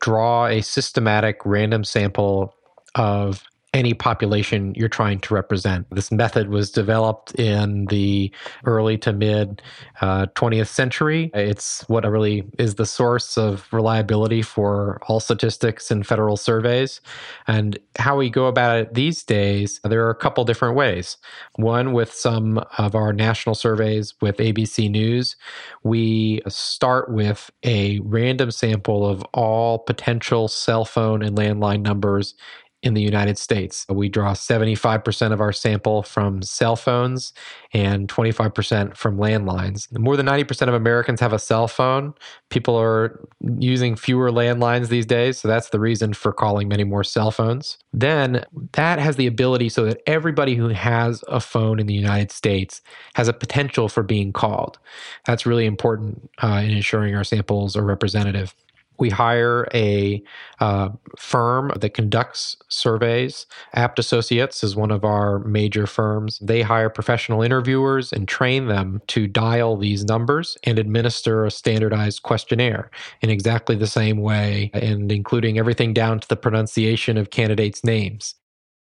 draw 0.00 0.46
a 0.46 0.60
systematic 0.60 1.38
random 1.46 1.84
sample 1.84 2.54
of 2.96 3.44
any 3.74 3.94
population 3.94 4.74
you're 4.76 4.88
trying 4.88 5.18
to 5.18 5.32
represent. 5.32 5.86
This 5.90 6.12
method 6.12 6.48
was 6.48 6.70
developed 6.70 7.34
in 7.36 7.86
the 7.86 8.30
early 8.64 8.98
to 8.98 9.12
mid 9.14 9.62
uh, 10.02 10.26
20th 10.34 10.66
century. 10.66 11.30
It's 11.32 11.82
what 11.88 12.04
really 12.04 12.44
is 12.58 12.74
the 12.74 12.84
source 12.84 13.38
of 13.38 13.66
reliability 13.72 14.42
for 14.42 15.00
all 15.08 15.20
statistics 15.20 15.90
and 15.90 16.06
federal 16.06 16.36
surveys. 16.36 17.00
And 17.46 17.78
how 17.98 18.16
we 18.16 18.28
go 18.28 18.46
about 18.46 18.76
it 18.76 18.94
these 18.94 19.22
days, 19.22 19.80
there 19.84 20.04
are 20.04 20.10
a 20.10 20.14
couple 20.14 20.44
different 20.44 20.76
ways. 20.76 21.16
One, 21.56 21.94
with 21.94 22.12
some 22.12 22.58
of 22.76 22.94
our 22.94 23.12
national 23.12 23.54
surveys 23.54 24.12
with 24.20 24.36
ABC 24.36 24.90
News, 24.90 25.36
we 25.82 26.42
start 26.46 27.10
with 27.10 27.50
a 27.64 28.00
random 28.00 28.50
sample 28.50 29.06
of 29.06 29.22
all 29.32 29.78
potential 29.78 30.46
cell 30.48 30.84
phone 30.84 31.22
and 31.22 31.38
landline 31.38 31.80
numbers 31.80 32.34
in 32.82 32.94
the 32.94 33.00
United 33.00 33.38
States. 33.38 33.86
We 33.88 34.08
draw 34.08 34.32
75% 34.32 35.32
of 35.32 35.40
our 35.40 35.52
sample 35.52 36.02
from 36.02 36.42
cell 36.42 36.74
phones 36.74 37.32
and 37.72 38.08
25% 38.08 38.96
from 38.96 39.18
landlines. 39.18 39.86
More 39.96 40.16
than 40.16 40.26
90% 40.26 40.68
of 40.68 40.74
Americans 40.74 41.20
have 41.20 41.32
a 41.32 41.38
cell 41.38 41.68
phone. 41.68 42.14
People 42.50 42.76
are 42.76 43.24
using 43.58 43.94
fewer 43.94 44.30
landlines 44.30 44.88
these 44.88 45.06
days, 45.06 45.38
so 45.38 45.46
that's 45.46 45.70
the 45.70 45.78
reason 45.78 46.12
for 46.12 46.32
calling 46.32 46.68
many 46.68 46.82
more 46.82 47.04
cell 47.04 47.30
phones. 47.30 47.78
Then 47.92 48.44
that 48.72 48.98
has 48.98 49.14
the 49.14 49.28
ability 49.28 49.68
so 49.68 49.84
that 49.84 50.02
everybody 50.06 50.56
who 50.56 50.68
has 50.68 51.22
a 51.28 51.38
phone 51.38 51.78
in 51.78 51.86
the 51.86 51.94
United 51.94 52.32
States 52.32 52.82
has 53.14 53.28
a 53.28 53.32
potential 53.32 53.88
for 53.88 54.02
being 54.02 54.32
called. 54.32 54.78
That's 55.24 55.46
really 55.46 55.66
important 55.66 56.30
uh, 56.42 56.62
in 56.64 56.70
ensuring 56.70 57.14
our 57.14 57.24
samples 57.24 57.76
are 57.76 57.84
representative 57.84 58.54
we 59.02 59.10
hire 59.10 59.66
a 59.74 60.22
uh, 60.60 60.88
firm 61.18 61.72
that 61.74 61.92
conducts 61.92 62.56
surveys. 62.68 63.46
Abt 63.74 63.98
Associates 63.98 64.62
is 64.62 64.76
one 64.76 64.92
of 64.92 65.04
our 65.04 65.40
major 65.40 65.88
firms. 65.88 66.38
They 66.38 66.62
hire 66.62 66.88
professional 66.88 67.42
interviewers 67.42 68.12
and 68.12 68.28
train 68.28 68.68
them 68.68 69.02
to 69.08 69.26
dial 69.26 69.76
these 69.76 70.04
numbers 70.04 70.56
and 70.62 70.78
administer 70.78 71.44
a 71.44 71.50
standardized 71.50 72.22
questionnaire 72.22 72.92
in 73.22 73.28
exactly 73.28 73.74
the 73.74 73.88
same 73.88 74.18
way, 74.18 74.70
and 74.72 75.10
including 75.10 75.58
everything 75.58 75.92
down 75.92 76.20
to 76.20 76.28
the 76.28 76.36
pronunciation 76.36 77.18
of 77.18 77.30
candidates' 77.30 77.82
names. 77.82 78.36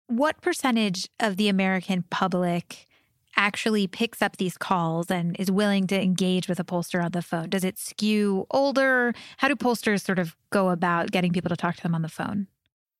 What 0.06 0.40
percentage 0.40 1.08
of 1.18 1.36
the 1.36 1.48
American 1.48 2.04
public? 2.08 2.86
Actually 3.36 3.86
picks 3.86 4.22
up 4.22 4.36
these 4.36 4.56
calls 4.56 5.10
and 5.10 5.36
is 5.38 5.50
willing 5.50 5.86
to 5.88 6.00
engage 6.00 6.48
with 6.48 6.60
a 6.60 6.64
pollster 6.64 7.04
on 7.04 7.12
the 7.12 7.22
phone? 7.22 7.50
Does 7.50 7.64
it 7.64 7.78
skew 7.78 8.46
older? 8.50 9.14
How 9.38 9.48
do 9.48 9.56
pollsters 9.56 10.04
sort 10.04 10.18
of 10.18 10.36
go 10.50 10.70
about 10.70 11.10
getting 11.10 11.32
people 11.32 11.48
to 11.48 11.56
talk 11.56 11.76
to 11.76 11.82
them 11.82 11.94
on 11.94 12.02
the 12.02 12.08
phone? 12.08 12.46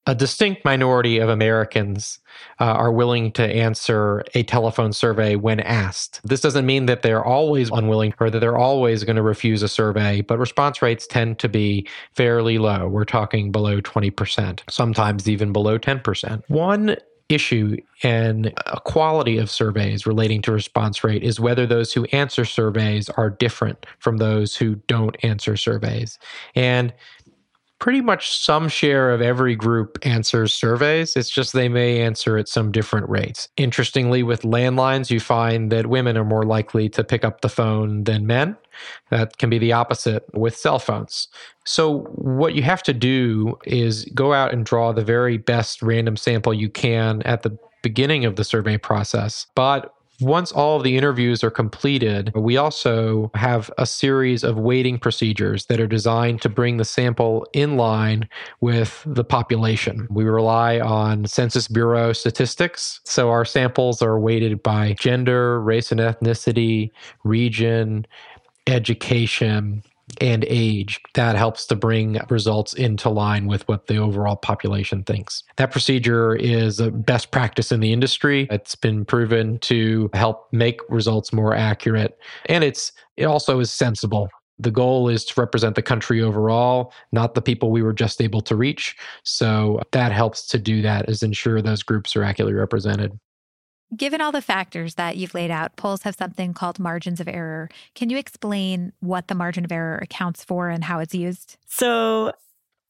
A 0.07 0.15
distinct 0.15 0.67
minority 0.67 1.17
of 1.17 1.31
Americans 1.31 2.19
uh, 2.61 2.65
are 2.65 2.93
willing 2.93 3.33
to 3.33 3.43
answer 3.43 4.23
a 4.35 4.43
telephone 4.43 4.93
survey 4.93 5.35
when 5.35 5.61
asked. 5.61 6.21
This 6.25 6.43
doesn't 6.43 6.67
mean 6.67 6.85
that 6.87 7.01
they're 7.01 7.25
always 7.25 7.71
unwilling 7.71 8.13
or 8.21 8.29
that 8.29 8.39
they're 8.41 8.59
always 8.59 9.03
going 9.03 9.17
to 9.17 9.23
refuse 9.23 9.63
a 9.63 9.69
survey, 9.69 10.21
but 10.21 10.39
response 10.39 10.83
rates 10.83 11.07
tend 11.07 11.39
to 11.39 11.49
be 11.49 11.89
fairly 12.13 12.59
low. 12.59 12.87
We're 12.87 13.07
talking 13.07 13.51
below 13.51 13.81
20%, 13.81 14.61
sometimes 14.69 15.27
even 15.27 15.55
below 15.55 15.79
10%. 15.79 16.43
One 16.49 16.97
issue 17.29 17.77
and 18.03 18.53
a 18.67 18.81
quality 18.81 19.39
of 19.39 19.51
surveys 19.51 20.07
relating 20.07 20.43
to 20.43 20.53
response 20.53 21.03
rate 21.03 21.23
is 21.23 21.41
whether 21.41 21.67
those 21.67 21.93
who 21.93 22.05
answer 22.07 22.45
surveys 22.45 23.09
are 23.11 23.31
different 23.31 23.87
from 23.99 24.19
those 24.19 24.55
who 24.55 24.75
don't 24.87 25.17
answer 25.23 25.57
surveys. 25.57 26.19
And 26.55 26.93
pretty 27.85 28.01
much 28.01 28.35
some 28.39 28.67
share 28.67 29.11
of 29.11 29.21
every 29.21 29.55
group 29.55 29.99
answers 30.01 30.55
surveys. 30.55 31.17
It's 31.17 31.29
just 31.29 31.53
they 31.53 31.69
may 31.69 32.01
answer 32.01 32.39
at 32.39 32.49
some 32.49 32.73
different 32.73 33.07
rates. 33.11 33.47
Interestingly, 33.59 34.23
with 34.23 34.41
landlines, 34.41 35.11
you 35.11 35.21
find 35.21 35.71
that 35.71 35.89
women 35.89 36.17
are 36.17 36.25
more 36.25 36.45
likely 36.47 36.89
to 36.89 37.05
pick 37.05 37.27
up 37.27 37.43
the 37.43 37.51
phone 37.51 38.05
than 38.05 38.27
men. 38.27 38.57
That 39.11 39.37
can 39.37 39.51
be 39.51 39.59
the 39.59 39.75
opposite 39.75 40.25
with 40.33 40.57
cell 40.57 40.79
phones. 40.79 41.29
So, 41.67 42.05
what 42.15 42.55
you 42.55 42.63
have 42.63 42.83
to 42.85 42.95
do 42.95 43.59
is 43.67 44.07
go 44.15 44.33
out 44.33 44.55
and 44.55 44.65
draw 44.65 44.93
the 44.93 45.05
very 45.05 45.37
best 45.37 45.83
random 45.83 46.17
sample 46.17 46.55
you 46.55 46.71
can 46.71 47.21
at 47.25 47.43
the 47.43 47.55
beginning 47.83 48.25
of 48.25 48.37
the 48.37 48.45
survey 48.45 48.79
process. 48.79 49.47
But 49.55 49.95
once 50.25 50.51
all 50.53 50.79
of 50.79 50.83
the 50.83 50.97
interviews 50.97 51.45
are 51.45 51.51
completed, 51.51 52.33
we 52.35 52.57
also 52.57 53.31
have 53.35 53.71
a 53.79 53.87
series 53.87 54.43
of 54.43 54.57
weighting 54.57 54.99
procedures 54.99 55.67
that 55.67 55.81
are 55.81 55.87
designed 55.87 56.41
to 56.43 56.49
bring 56.49 56.79
the 56.79 56.85
sample 56.85 57.47
in 57.53 57.77
line 57.77 58.29
with 58.61 59.03
the 59.07 59.25
population. 59.25 60.07
We 60.11 60.25
rely 60.25 60.81
on 60.81 61.27
Census 61.27 61.69
Bureau 61.69 62.13
statistics. 62.13 63.01
So 63.05 63.31
our 63.31 63.45
samples 63.45 64.03
are 64.03 64.19
weighted 64.19 64.63
by 64.63 64.95
gender, 64.99 65.61
race 65.61 65.93
and 65.93 66.01
ethnicity, 66.01 66.91
region, 67.23 68.07
education, 68.67 69.83
and 70.21 70.45
age 70.49 71.01
that 71.15 71.37
helps 71.37 71.67
to 71.67 71.77
bring 71.77 72.21
results 72.29 72.75
into 72.75 73.09
line 73.09 73.47
with 73.47 73.67
what 73.69 73.87
the 73.87 73.97
overall 73.97 74.37
population 74.37 75.03
thinks. 75.03 75.43
That 75.57 75.71
procedure 75.71 76.37
is 76.37 76.81
a 76.81 76.91
best 76.91 77.31
practice 77.31 77.73
in 77.73 77.81
the 77.81 77.93
industry. 77.93 78.47
It's 78.51 78.75
been 78.75 79.05
proven 79.05 79.59
to 79.61 80.11
help 80.13 80.49
make 80.53 80.81
results 80.89 81.33
more 81.33 81.55
accurate 81.55 82.19
and 82.47 82.63
it's 82.63 82.93
it 83.17 83.25
also 83.25 83.61
is 83.61 83.71
sensible. 83.71 84.29
The 84.59 84.71
goal 84.71 85.09
is 85.09 85.25
to 85.27 85.41
represent 85.41 85.75
the 85.75 85.83
country 85.83 86.21
overall, 86.21 86.93
not 87.13 87.35
the 87.35 87.43
people 87.43 87.71
we 87.71 87.83
were 87.83 87.93
just 87.93 88.21
able 88.21 88.41
to 88.43 88.55
reach. 88.55 88.97
So 89.25 89.81
that 89.93 90.13
helps 90.13 90.47
to 90.49 90.59
do 90.59 90.81
that 90.83 91.09
is 91.09 91.23
ensure 91.23 91.61
those 91.61 91.83
groups 91.83 92.15
are 92.15 92.23
accurately 92.23 92.55
represented. 92.55 93.19
Given 93.95 94.21
all 94.21 94.33
the 94.33 94.43
factors 94.43 94.95
that 94.95 95.17
you've 95.17 95.35
laid 95.35 95.51
out, 95.51 95.77
polls 95.77 96.03
have 96.03 96.15
something 96.15 96.55
called 96.55 96.79
margins 96.79 97.21
of 97.21 97.29
error. 97.29 97.69
Can 97.95 98.11
you 98.11 98.17
explain 98.17 98.93
what 99.01 99.29
the 99.29 99.35
margin 99.35 99.65
of 99.65 99.73
error 99.73 99.99
accounts 100.03 100.43
for 100.43 100.69
and 100.71 100.83
how 100.83 101.01
it's 101.01 101.15
used? 101.15 101.59
So, 101.67 102.33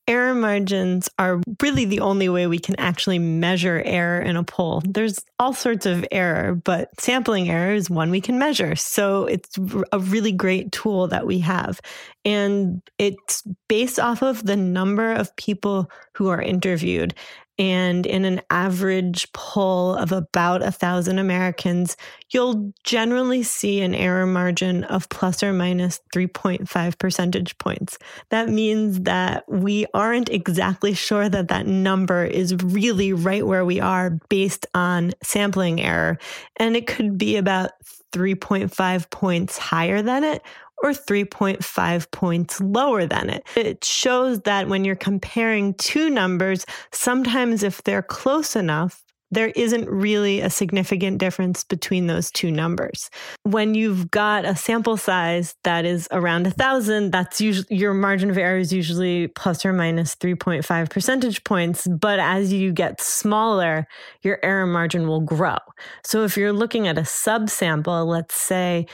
error 0.07 0.35
margins 0.35 1.09
are 1.19 1.40
really 1.62 1.85
the 1.85 2.01
only 2.01 2.29
way 2.29 2.47
we 2.47 2.59
can 2.59 2.77
actually 2.77 3.19
measure 3.19 3.83
error 3.85 4.21
in 4.21 4.37
a 4.37 4.45
poll. 4.45 4.83
There's 4.87 5.19
all 5.38 5.53
sorts 5.53 5.87
of 5.87 6.05
error, 6.12 6.55
but 6.55 6.88
sampling 7.01 7.49
error 7.49 7.75
is 7.75 7.88
one 7.88 8.11
we 8.11 8.21
can 8.21 8.38
measure. 8.38 8.77
So 8.77 9.25
it's 9.25 9.59
a 9.93 9.99
really 9.99 10.33
great 10.33 10.73
tool 10.73 11.09
that 11.09 11.27
we 11.27 11.38
have. 11.40 11.81
And 12.25 12.83
it's 12.99 13.43
based 13.69 13.99
off 13.99 14.23
of 14.23 14.45
the 14.45 14.57
number 14.57 15.12
of 15.12 15.35
people 15.37 15.90
who 16.12 16.29
are 16.29 16.40
interviewed. 16.40 17.14
And 17.59 18.05
in 18.05 18.25
an 18.25 18.40
average 18.51 19.33
poll 19.33 19.95
of 19.95 20.11
about 20.11 20.62
a 20.62 20.73
thousand 20.73 21.19
Americans, 21.19 21.97
you'll 22.31 22.73
generally 22.83 23.45
see 23.45 23.81
an 23.81 23.95
error 23.95 24.27
margin 24.27 24.83
of 24.85 25.09
plus 25.09 25.43
or 25.43 25.53
minus 25.53 26.01
3.5 26.14 26.99
percentage 26.99 27.57
points. 27.59 27.97
That 28.31 28.49
means 28.49 29.03
that 29.03 29.45
we 29.49 29.87
aren't 29.95 30.31
exactly 30.31 30.95
sure 30.95 31.29
that 31.29 31.49
that 31.49 31.67
number 31.67 32.25
is 32.25 32.57
really 32.57 33.12
right 33.12 33.47
where 33.47 33.64
we 33.64 33.79
are 33.79 34.19
based 34.29 34.67
on 34.75 35.12
sampling 35.23 35.81
error. 35.81 36.19
And 36.57 36.77
it 36.77 36.88
could 36.88 37.17
be 37.17 37.37
about 37.37 37.71
3.5 38.12 39.11
points 39.11 39.59
higher 39.59 40.01
than 40.01 40.23
it 40.23 40.43
or 40.83 40.91
3.5 40.91 42.11
points 42.11 42.61
lower 42.61 43.07
than 43.07 43.31
it. 43.31 43.47
It 43.57 43.85
shows 43.85 44.41
that 44.43 44.69
when 44.69 44.85
you're 44.85 44.97
comparing 44.97 45.75
two 45.75 46.11
numbers, 46.11 46.67
sometimes 46.93 47.63
if 47.63 47.83
they're 47.85 48.03
close 48.03 48.57
enough, 48.57 49.05
there 49.35 49.49
isn't 49.57 49.89
really 49.89 50.41
a 50.41 50.49
significant 50.49 51.19
difference 51.19 51.65
between 51.65 52.07
those 52.07 52.31
two 52.31 52.51
numbers. 52.51 53.11
When 53.43 53.75
you've 53.75 54.11
got 54.11 54.45
a 54.45 54.55
sample 54.55 54.97
size 54.97 55.57
that 55.65 55.85
is 55.85 56.07
around 56.13 56.47
a 56.47 56.51
thousand, 56.51 57.11
that's 57.11 57.41
usually 57.41 57.77
your 57.77 57.95
margin 57.95 58.31
of 58.31 58.39
error 58.39 58.59
is 58.59 58.73
usually 58.73 59.29
plus 59.29 59.65
or 59.67 59.73
minus 59.73 60.15
3.5 60.15 60.89
percentage 60.89 61.43
points. 61.45 61.89
But 61.89 62.21
as 62.21 62.53
you 62.53 62.73
get 62.73 63.01
smaller, 63.01 63.87
your 64.23 64.39
error 64.43 64.67
margin 64.67 65.09
will 65.09 65.21
grow. 65.21 65.59
So 66.05 66.23
if 66.23 66.37
you're 66.37 66.53
looking 66.53 66.87
at 66.87 66.99
a 66.99 67.03
subsample, 67.03 68.07
let's 68.07 68.37
say 68.37 68.87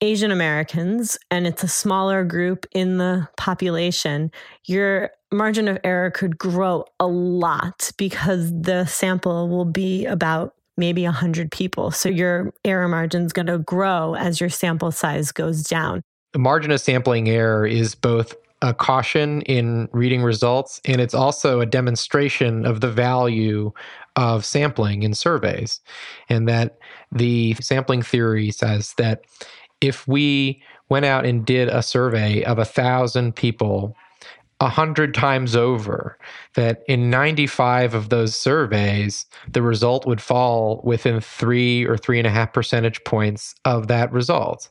Asian 0.00 0.30
Americans 0.30 1.18
and 1.30 1.46
it's 1.46 1.62
a 1.62 1.68
smaller 1.68 2.24
group 2.24 2.66
in 2.72 2.98
the 2.98 3.28
population, 3.36 4.30
your 4.64 5.10
margin 5.32 5.68
of 5.68 5.78
error 5.84 6.10
could 6.10 6.38
grow 6.38 6.84
a 7.00 7.06
lot 7.06 7.90
because 7.96 8.50
the 8.52 8.84
sample 8.86 9.48
will 9.48 9.64
be 9.64 10.06
about 10.06 10.54
maybe 10.76 11.02
100 11.02 11.50
people. 11.50 11.90
So 11.90 12.08
your 12.08 12.52
error 12.64 12.88
margin 12.88 13.24
is 13.24 13.32
going 13.32 13.46
to 13.46 13.58
grow 13.58 14.14
as 14.14 14.40
your 14.40 14.48
sample 14.48 14.92
size 14.92 15.32
goes 15.32 15.64
down. 15.64 16.02
The 16.32 16.38
margin 16.38 16.70
of 16.70 16.80
sampling 16.80 17.28
error 17.28 17.66
is 17.66 17.94
both 17.94 18.36
a 18.62 18.74
caution 18.74 19.42
in 19.42 19.88
reading 19.92 20.22
results 20.22 20.80
and 20.84 21.00
it's 21.00 21.14
also 21.14 21.60
a 21.60 21.66
demonstration 21.66 22.66
of 22.66 22.80
the 22.80 22.90
value 22.90 23.72
of 24.16 24.44
sampling 24.44 25.04
in 25.04 25.14
surveys 25.14 25.80
and 26.28 26.48
that 26.48 26.78
the 27.12 27.54
sampling 27.60 28.02
theory 28.02 28.50
says 28.50 28.94
that 28.98 29.22
if 29.80 30.06
we 30.08 30.62
went 30.88 31.04
out 31.04 31.26
and 31.26 31.44
did 31.44 31.68
a 31.68 31.82
survey 31.82 32.42
of 32.44 32.58
a 32.58 32.64
thousand 32.64 33.36
people 33.36 33.96
a 34.60 34.68
hundred 34.68 35.14
times 35.14 35.54
over 35.54 36.18
that 36.54 36.82
in 36.88 37.10
95 37.10 37.94
of 37.94 38.08
those 38.08 38.34
surveys 38.34 39.26
the 39.52 39.62
result 39.62 40.06
would 40.06 40.20
fall 40.20 40.80
within 40.82 41.20
three 41.20 41.84
or 41.84 41.96
three 41.96 42.18
and 42.18 42.26
a 42.26 42.30
half 42.30 42.52
percentage 42.52 43.02
points 43.04 43.54
of 43.64 43.86
that 43.86 44.10
result. 44.12 44.68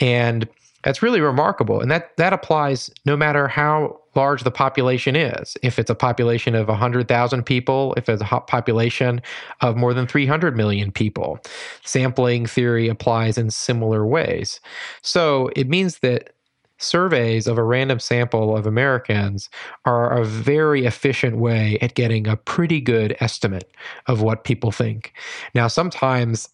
And 0.00 0.48
that's 0.84 1.02
really 1.02 1.20
remarkable. 1.20 1.80
And 1.80 1.90
that, 1.90 2.16
that 2.16 2.32
applies 2.32 2.90
no 3.04 3.16
matter 3.16 3.48
how 3.48 4.00
large 4.14 4.42
the 4.42 4.50
population 4.50 5.16
is. 5.16 5.56
If 5.62 5.78
it's 5.78 5.90
a 5.90 5.94
population 5.94 6.54
of 6.54 6.68
100,000 6.68 7.44
people, 7.44 7.94
if 7.96 8.08
it's 8.08 8.22
a 8.22 8.24
population 8.24 9.20
of 9.60 9.76
more 9.76 9.94
than 9.94 10.06
300 10.06 10.56
million 10.56 10.90
people, 10.90 11.38
sampling 11.84 12.46
theory 12.46 12.88
applies 12.88 13.38
in 13.38 13.50
similar 13.50 14.06
ways. 14.06 14.60
So 15.02 15.50
it 15.54 15.68
means 15.68 15.98
that 15.98 16.34
surveys 16.78 17.46
of 17.46 17.58
a 17.58 17.62
random 17.62 17.98
sample 17.98 18.56
of 18.56 18.66
Americans 18.66 19.50
are 19.84 20.16
a 20.16 20.24
very 20.24 20.84
efficient 20.84 21.36
way 21.36 21.76
at 21.80 21.94
getting 21.94 22.26
a 22.26 22.36
pretty 22.36 22.80
good 22.80 23.16
estimate 23.20 23.70
of 24.06 24.22
what 24.22 24.44
people 24.44 24.70
think. 24.70 25.12
Now, 25.54 25.66
sometimes 25.68 26.48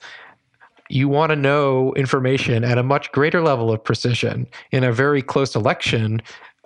you 0.90 1.09
want 1.09 1.31
to 1.31 1.37
know 1.37 1.92
information 1.94 2.64
at 2.64 2.79
a 2.79 2.83
much 2.83 3.11
greater 3.12 3.40
level 3.40 3.73
of 3.73 3.83
precision. 3.83 4.47
In 4.70 4.85
a 4.85 4.92
very 4.92 5.23
close 5.23 5.55
election, 5.55 6.20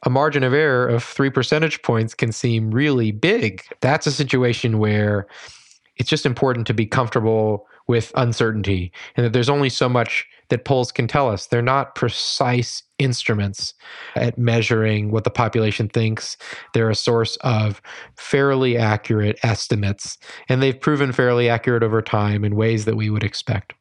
a 0.04 0.10
margin 0.10 0.42
of 0.42 0.52
error 0.52 0.86
of 0.86 1.02
three 1.04 1.30
percentage 1.30 1.82
points 1.82 2.14
can 2.14 2.32
seem 2.32 2.70
really 2.70 3.12
big. 3.12 3.62
That's 3.80 4.06
a 4.06 4.12
situation 4.12 4.78
where 4.78 5.26
it's 5.96 6.10
just 6.10 6.26
important 6.26 6.66
to 6.68 6.74
be 6.74 6.86
comfortable 6.86 7.66
with 7.88 8.12
uncertainty 8.14 8.92
and 9.16 9.24
that 9.26 9.32
there's 9.32 9.48
only 9.48 9.70
so 9.70 9.88
much 9.88 10.26
that 10.50 10.64
polls 10.64 10.92
can 10.92 11.06
tell 11.06 11.28
us. 11.28 11.46
They're 11.46 11.62
not 11.62 11.94
precise 11.94 12.82
instruments 12.98 13.74
at 14.14 14.38
measuring 14.38 15.10
what 15.10 15.24
the 15.24 15.30
population 15.30 15.88
thinks. 15.88 16.36
They're 16.74 16.90
a 16.90 16.94
source 16.94 17.36
of 17.36 17.82
fairly 18.16 18.76
accurate 18.76 19.38
estimates, 19.42 20.16
and 20.48 20.62
they've 20.62 20.78
proven 20.78 21.12
fairly 21.12 21.48
accurate 21.48 21.82
over 21.82 22.00
time 22.02 22.44
in 22.44 22.56
ways 22.56 22.84
that 22.86 22.96
we 22.96 23.10
would 23.10 23.24
expect. 23.24 23.74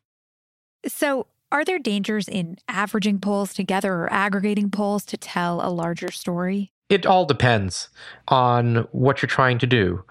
So, 0.88 1.28
are 1.52 1.64
there 1.64 1.80
dangers 1.80 2.28
in 2.28 2.58
averaging 2.68 3.20
polls 3.20 3.54
together 3.54 3.94
or 3.94 4.12
aggregating 4.12 4.70
polls 4.70 5.06
to 5.06 5.18
tell 5.18 5.66
a 5.66 5.70
larger 5.70 6.12
story? 6.12 6.72
It 6.90 7.06
all 7.06 7.26
depends 7.26 7.90
on 8.30 8.88
what 8.92 9.22
you're 9.22 9.28
trying 9.28 9.58
to 9.60 9.68
do. 9.68 10.04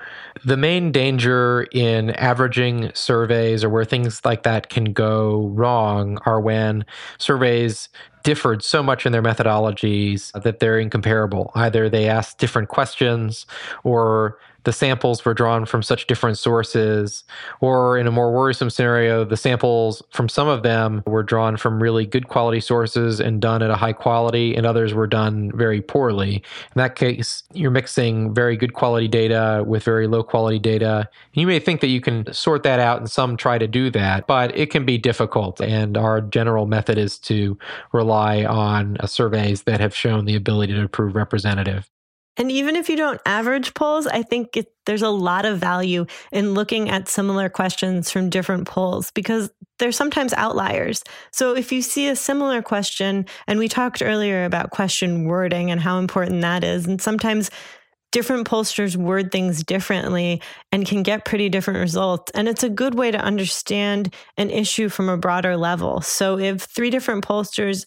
The 0.45 0.59
main 0.59 0.93
danger 0.93 1.67
in 1.73 2.11
averaging 2.11 2.91
surveys 2.95 3.65
or 3.65 3.71
where 3.71 3.85
things 3.87 4.23
like 4.27 4.43
that 4.43 4.69
can 4.69 4.93
go 4.93 5.47
wrong 5.55 6.19
are 6.27 6.41
when 6.41 6.85
surveys 7.19 7.89
differed 8.25 8.63
so 8.63 8.83
much 8.83 9.07
in 9.07 9.13
their 9.13 9.23
methodologies 9.23 10.33
that 10.43 10.59
they're 10.59 10.79
incomparable. 10.79 11.51
Either 11.55 11.89
they 11.89 12.09
ask 12.09 12.37
different 12.37 12.69
questions 12.69 13.47
or 13.83 14.39
the 14.67 14.73
samples 14.73 15.25
were 15.25 15.33
drawn 15.33 15.65
from 15.65 15.81
such 15.81 16.09
different 16.09 16.37
sources, 16.37 17.23
or 17.61 17.97
in 17.97 18.09
a 18.09 18.11
more 18.11 18.33
worrisome 18.33 18.69
scenario, 18.69 19.25
the 19.25 19.37
samples 19.37 20.03
from 20.11 20.29
some 20.29 20.49
of 20.49 20.65
them 20.65 21.05
were 21.07 21.23
drawn 21.23 21.57
from 21.57 21.81
really 21.81 22.05
good 22.05 22.27
quality 22.27 22.59
sources 22.59 23.21
and 23.21 23.41
done 23.41 23.63
at 23.63 23.71
a 23.71 23.77
high 23.77 23.93
quality, 23.93 24.57
and 24.57 24.67
others 24.67 24.93
were 24.93 25.07
done 25.07 25.53
very 25.55 25.81
poorly. 25.81 26.35
In 26.35 26.75
that 26.75 26.97
case, 26.97 27.45
you're 27.55 27.71
mixing 27.71 28.35
very 28.35 28.57
good 28.57 28.75
quality 28.75 29.07
data 29.07 29.63
with 29.65 29.85
very 29.85 30.09
low 30.09 30.25
quality 30.25 30.59
data. 30.59 31.09
You 31.35 31.47
may 31.47 31.61
think 31.61 31.81
that 31.81 31.87
you 31.87 32.01
can 32.01 32.33
sort 32.33 32.65
that 32.65 32.81
out, 32.81 32.99
and 32.99 33.09
some 33.09 33.37
try 33.37 33.59
to 33.59 33.69
do 33.69 33.89
that, 33.91 34.27
but 34.27 34.57
it 34.59 34.71
can 34.71 34.85
be 34.85 34.99
difficult. 34.99 35.61
And 35.61 35.97
our 35.97 36.21
general 36.21 36.67
method 36.67 36.99
is 36.99 37.21
to 37.21 37.57
rely 37.93 38.45
on 38.45 38.97
uh, 38.99 39.07
surveys 39.07 39.63
that 39.63 39.79
have 39.79 39.95
shown 39.95 40.25
the 40.25 40.35
ability 40.35 40.75
to 40.75 40.89
prove 40.89 41.15
representative. 41.15 41.89
And 42.37 42.51
even 42.51 42.77
if 42.77 42.89
you 42.89 42.97
don't 42.97 43.21
average 43.27 43.75
polls, 43.75 44.07
I 44.07 44.23
think 44.23 44.57
it, 44.57 44.67
there's 44.85 45.03
a 45.03 45.09
lot 45.09 45.45
of 45.45 45.59
value 45.59 46.07
in 46.33 46.55
looking 46.55 46.91
at 46.91 47.09
similar 47.09 47.49
questions 47.49 48.11
from 48.11 48.31
different 48.31 48.67
polls 48.67 49.11
because 49.13 49.51
they're 49.79 49.93
sometimes 49.93 50.33
outliers. 50.35 51.03
So 51.33 51.55
if 51.55 51.73
you 51.73 51.83
see 51.83 52.09
a 52.09 52.17
similar 52.17 52.63
question, 52.63 53.27
and 53.47 53.59
we 53.59 53.69
talked 53.69 54.03
earlier 54.03 54.45
about 54.45 54.71
question 54.71 55.25
wording 55.25 55.71
and 55.71 55.81
how 55.81 55.99
important 55.99 56.41
that 56.43 56.65
is, 56.65 56.87
and 56.87 57.01
sometimes 57.01 57.51
different 58.13 58.49
pollsters 58.49 58.97
word 58.97 59.31
things 59.31 59.63
differently 59.63 60.41
and 60.73 60.87
can 60.87 61.03
get 61.03 61.27
pretty 61.27 61.49
different 61.51 61.81
results. 61.81 62.33
And 62.35 62.49
it's 62.49 62.63
a 62.63 62.71
good 62.71 62.95
way 62.95 63.11
to 63.11 63.19
understand 63.19 64.15
an 64.39 64.49
issue 64.49 64.89
from 64.89 65.09
a 65.09 65.19
broader 65.19 65.57
level. 65.57 66.01
So 66.01 66.39
if 66.39 66.63
three 66.63 66.89
different 66.89 67.27
pollsters 67.27 67.85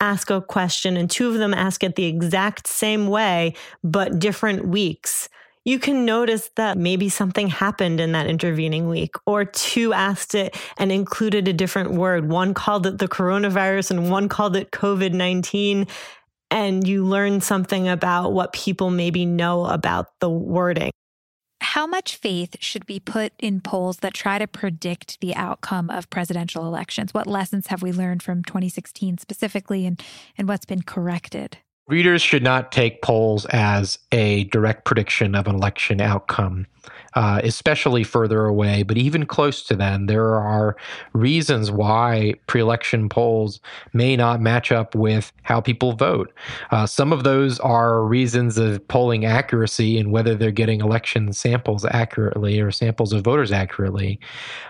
ask 0.00 0.30
a 0.30 0.40
question 0.40 0.96
and 0.96 1.10
two 1.10 1.28
of 1.28 1.38
them 1.38 1.54
ask 1.54 1.82
it 1.82 1.96
the 1.96 2.04
exact 2.04 2.66
same 2.66 3.08
way, 3.08 3.54
but 3.82 4.18
different 4.18 4.68
weeks, 4.68 5.28
you 5.66 5.80
can 5.80 6.04
notice 6.04 6.50
that 6.54 6.78
maybe 6.78 7.08
something 7.08 7.48
happened 7.48 7.98
in 7.98 8.12
that 8.12 8.28
intervening 8.28 8.88
week, 8.88 9.16
or 9.26 9.44
two 9.44 9.92
asked 9.92 10.36
it 10.36 10.56
and 10.78 10.92
included 10.92 11.48
a 11.48 11.52
different 11.52 11.90
word. 11.90 12.28
One 12.28 12.54
called 12.54 12.86
it 12.86 12.98
the 12.98 13.08
coronavirus 13.08 13.90
and 13.90 14.10
one 14.10 14.28
called 14.28 14.54
it 14.54 14.70
COVID 14.70 15.12
19. 15.12 15.88
And 16.52 16.86
you 16.86 17.04
learn 17.04 17.40
something 17.40 17.88
about 17.88 18.32
what 18.32 18.52
people 18.52 18.90
maybe 18.90 19.26
know 19.26 19.66
about 19.66 20.06
the 20.20 20.30
wording. 20.30 20.92
How 21.60 21.86
much 21.86 22.16
faith 22.16 22.56
should 22.60 22.86
be 22.86 23.00
put 23.00 23.32
in 23.38 23.60
polls 23.60 23.98
that 23.98 24.14
try 24.14 24.38
to 24.38 24.46
predict 24.46 25.20
the 25.20 25.34
outcome 25.34 25.90
of 25.90 26.10
presidential 26.10 26.66
elections? 26.66 27.14
What 27.14 27.26
lessons 27.26 27.68
have 27.68 27.82
we 27.82 27.92
learned 27.92 28.22
from 28.22 28.44
2016 28.44 29.18
specifically, 29.18 29.86
and, 29.86 30.02
and 30.36 30.48
what's 30.48 30.66
been 30.66 30.82
corrected? 30.82 31.58
Readers 31.88 32.20
should 32.20 32.42
not 32.42 32.72
take 32.72 33.00
polls 33.00 33.46
as 33.50 33.98
a 34.10 34.44
direct 34.44 34.84
prediction 34.84 35.34
of 35.34 35.46
an 35.46 35.54
election 35.54 36.00
outcome 36.00 36.66
uh, 37.14 37.40
especially 37.42 38.04
further 38.04 38.44
away, 38.44 38.82
but 38.82 38.98
even 38.98 39.24
close 39.26 39.62
to 39.62 39.74
them, 39.74 40.06
there 40.06 40.36
are 40.36 40.76
reasons 41.12 41.70
why 41.70 42.34
pre 42.46 42.60
election 42.60 43.08
polls 43.08 43.60
may 43.92 44.16
not 44.16 44.40
match 44.40 44.70
up 44.70 44.94
with 44.94 45.32
how 45.42 45.60
people 45.60 45.92
vote. 45.92 46.32
Uh, 46.70 46.86
some 46.86 47.12
of 47.12 47.24
those 47.24 47.58
are 47.60 48.04
reasons 48.04 48.58
of 48.58 48.86
polling 48.88 49.24
accuracy 49.24 49.98
and 49.98 50.12
whether 50.12 50.34
they're 50.34 50.50
getting 50.50 50.80
election 50.80 51.32
samples 51.32 51.84
accurately 51.86 52.60
or 52.60 52.70
samples 52.70 53.12
of 53.12 53.22
voters 53.22 53.50
accurately. 53.50 54.20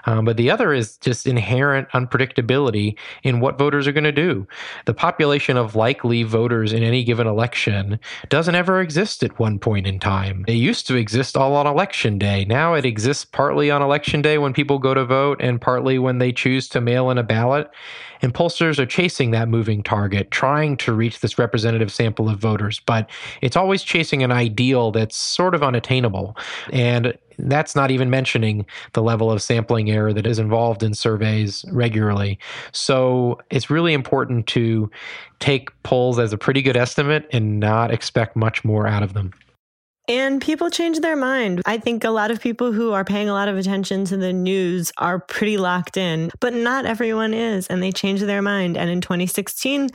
Um, 0.04 0.24
but 0.24 0.36
the 0.36 0.50
other 0.50 0.72
is 0.72 0.96
just 0.98 1.26
inherent 1.26 1.88
unpredictability 1.90 2.96
in 3.22 3.40
what 3.40 3.58
voters 3.58 3.86
are 3.86 3.92
going 3.92 4.04
to 4.04 4.12
do. 4.12 4.46
The 4.84 4.94
population 4.94 5.56
of 5.56 5.74
likely 5.74 6.22
voters 6.22 6.72
in 6.72 6.82
any 6.82 7.02
given 7.02 7.26
election 7.26 7.98
doesn't 8.28 8.54
ever 8.54 8.80
exist 8.80 9.22
at 9.22 9.38
one 9.38 9.58
point 9.58 9.86
in 9.86 9.98
time. 9.98 10.44
It 10.46 10.54
used 10.54 10.86
to 10.86 10.94
exist 10.94 11.36
all 11.36 11.56
on 11.56 11.66
election 11.66 12.05
day 12.14 12.26
day. 12.26 12.44
Now 12.44 12.74
it 12.74 12.84
exists 12.84 13.24
partly 13.24 13.70
on 13.70 13.82
election 13.82 14.22
day 14.22 14.38
when 14.38 14.52
people 14.52 14.78
go 14.78 14.94
to 14.94 15.04
vote 15.04 15.40
and 15.40 15.60
partly 15.60 15.98
when 15.98 16.18
they 16.18 16.32
choose 16.32 16.68
to 16.70 16.80
mail 16.80 17.10
in 17.10 17.18
a 17.18 17.22
ballot. 17.22 17.70
And 18.22 18.32
pollsters 18.32 18.78
are 18.78 18.86
chasing 18.86 19.30
that 19.32 19.48
moving 19.48 19.82
target, 19.82 20.30
trying 20.30 20.78
to 20.78 20.94
reach 20.94 21.20
this 21.20 21.38
representative 21.38 21.92
sample 21.92 22.30
of 22.30 22.38
voters. 22.38 22.80
But 22.80 23.10
it's 23.42 23.56
always 23.56 23.82
chasing 23.82 24.22
an 24.22 24.32
ideal 24.32 24.90
that's 24.90 25.16
sort 25.16 25.54
of 25.54 25.62
unattainable. 25.62 26.36
And 26.72 27.16
that's 27.38 27.76
not 27.76 27.90
even 27.90 28.08
mentioning 28.08 28.64
the 28.94 29.02
level 29.02 29.30
of 29.30 29.42
sampling 29.42 29.90
error 29.90 30.14
that 30.14 30.26
is 30.26 30.38
involved 30.38 30.82
in 30.82 30.94
surveys 30.94 31.64
regularly. 31.70 32.38
So 32.72 33.38
it's 33.50 33.68
really 33.68 33.92
important 33.92 34.46
to 34.48 34.90
take 35.38 35.68
polls 35.82 36.18
as 36.18 36.32
a 36.32 36.38
pretty 36.38 36.62
good 36.62 36.76
estimate 36.76 37.28
and 37.32 37.60
not 37.60 37.90
expect 37.90 38.34
much 38.34 38.64
more 38.64 38.86
out 38.86 39.02
of 39.02 39.12
them. 39.12 39.34
And 40.08 40.40
people 40.40 40.70
change 40.70 41.00
their 41.00 41.16
mind. 41.16 41.62
I 41.66 41.78
think 41.78 42.04
a 42.04 42.10
lot 42.10 42.30
of 42.30 42.40
people 42.40 42.72
who 42.72 42.92
are 42.92 43.04
paying 43.04 43.28
a 43.28 43.32
lot 43.32 43.48
of 43.48 43.56
attention 43.56 44.04
to 44.06 44.16
the 44.16 44.32
news 44.32 44.92
are 44.98 45.18
pretty 45.18 45.56
locked 45.56 45.96
in, 45.96 46.30
but 46.40 46.54
not 46.54 46.86
everyone 46.86 47.34
is. 47.34 47.66
And 47.66 47.82
they 47.82 47.90
change 47.90 48.20
their 48.20 48.42
mind. 48.42 48.76
And 48.76 48.88
in 48.88 49.00
2016, 49.00 49.88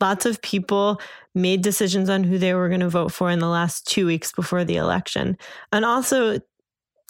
lots 0.00 0.26
of 0.26 0.42
people 0.42 1.00
made 1.34 1.62
decisions 1.62 2.10
on 2.10 2.22
who 2.24 2.36
they 2.36 2.52
were 2.52 2.68
going 2.68 2.80
to 2.80 2.88
vote 2.88 3.12
for 3.12 3.30
in 3.30 3.38
the 3.38 3.48
last 3.48 3.86
two 3.86 4.06
weeks 4.06 4.30
before 4.32 4.64
the 4.64 4.76
election. 4.76 5.38
And 5.72 5.84
also, 5.84 6.38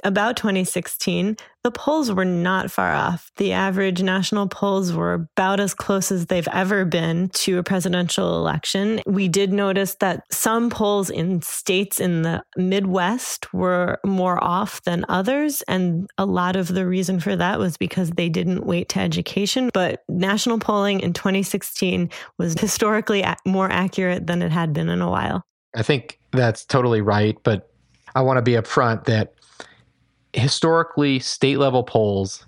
about 0.04 0.36
2016, 0.36 1.36
the 1.64 1.70
polls 1.72 2.12
were 2.12 2.24
not 2.24 2.70
far 2.70 2.94
off. 2.94 3.32
The 3.38 3.52
average 3.52 4.00
national 4.00 4.46
polls 4.46 4.92
were 4.92 5.14
about 5.14 5.58
as 5.58 5.74
close 5.74 6.12
as 6.12 6.26
they've 6.26 6.46
ever 6.52 6.84
been 6.84 7.28
to 7.30 7.58
a 7.58 7.64
presidential 7.64 8.36
election. 8.36 9.00
We 9.04 9.26
did 9.26 9.52
notice 9.52 9.96
that 9.96 10.22
some 10.30 10.70
polls 10.70 11.10
in 11.10 11.42
states 11.42 11.98
in 11.98 12.22
the 12.22 12.42
Midwest 12.56 13.52
were 13.52 13.98
more 14.04 14.42
off 14.42 14.82
than 14.84 15.04
others. 15.08 15.62
And 15.62 16.08
a 16.18 16.26
lot 16.26 16.54
of 16.54 16.68
the 16.68 16.86
reason 16.86 17.18
for 17.18 17.34
that 17.34 17.58
was 17.58 17.76
because 17.76 18.10
they 18.10 18.28
didn't 18.28 18.64
weight 18.64 18.88
to 18.90 19.00
education. 19.00 19.70
But 19.74 20.04
national 20.08 20.60
polling 20.60 21.00
in 21.00 21.14
2016 21.14 22.10
was 22.38 22.54
historically 22.60 23.24
more 23.44 23.70
accurate 23.70 24.28
than 24.28 24.40
it 24.42 24.52
had 24.52 24.72
been 24.72 24.88
in 24.88 25.00
a 25.00 25.10
while. 25.10 25.42
I 25.74 25.82
think 25.82 26.20
that's 26.30 26.64
totally 26.64 27.00
right. 27.00 27.36
But 27.42 27.70
I 28.14 28.22
want 28.22 28.38
to 28.38 28.42
be 28.42 28.52
upfront 28.52 29.04
that 29.04 29.34
historically, 30.36 31.18
state 31.18 31.58
level 31.58 31.82
polls 31.82 32.46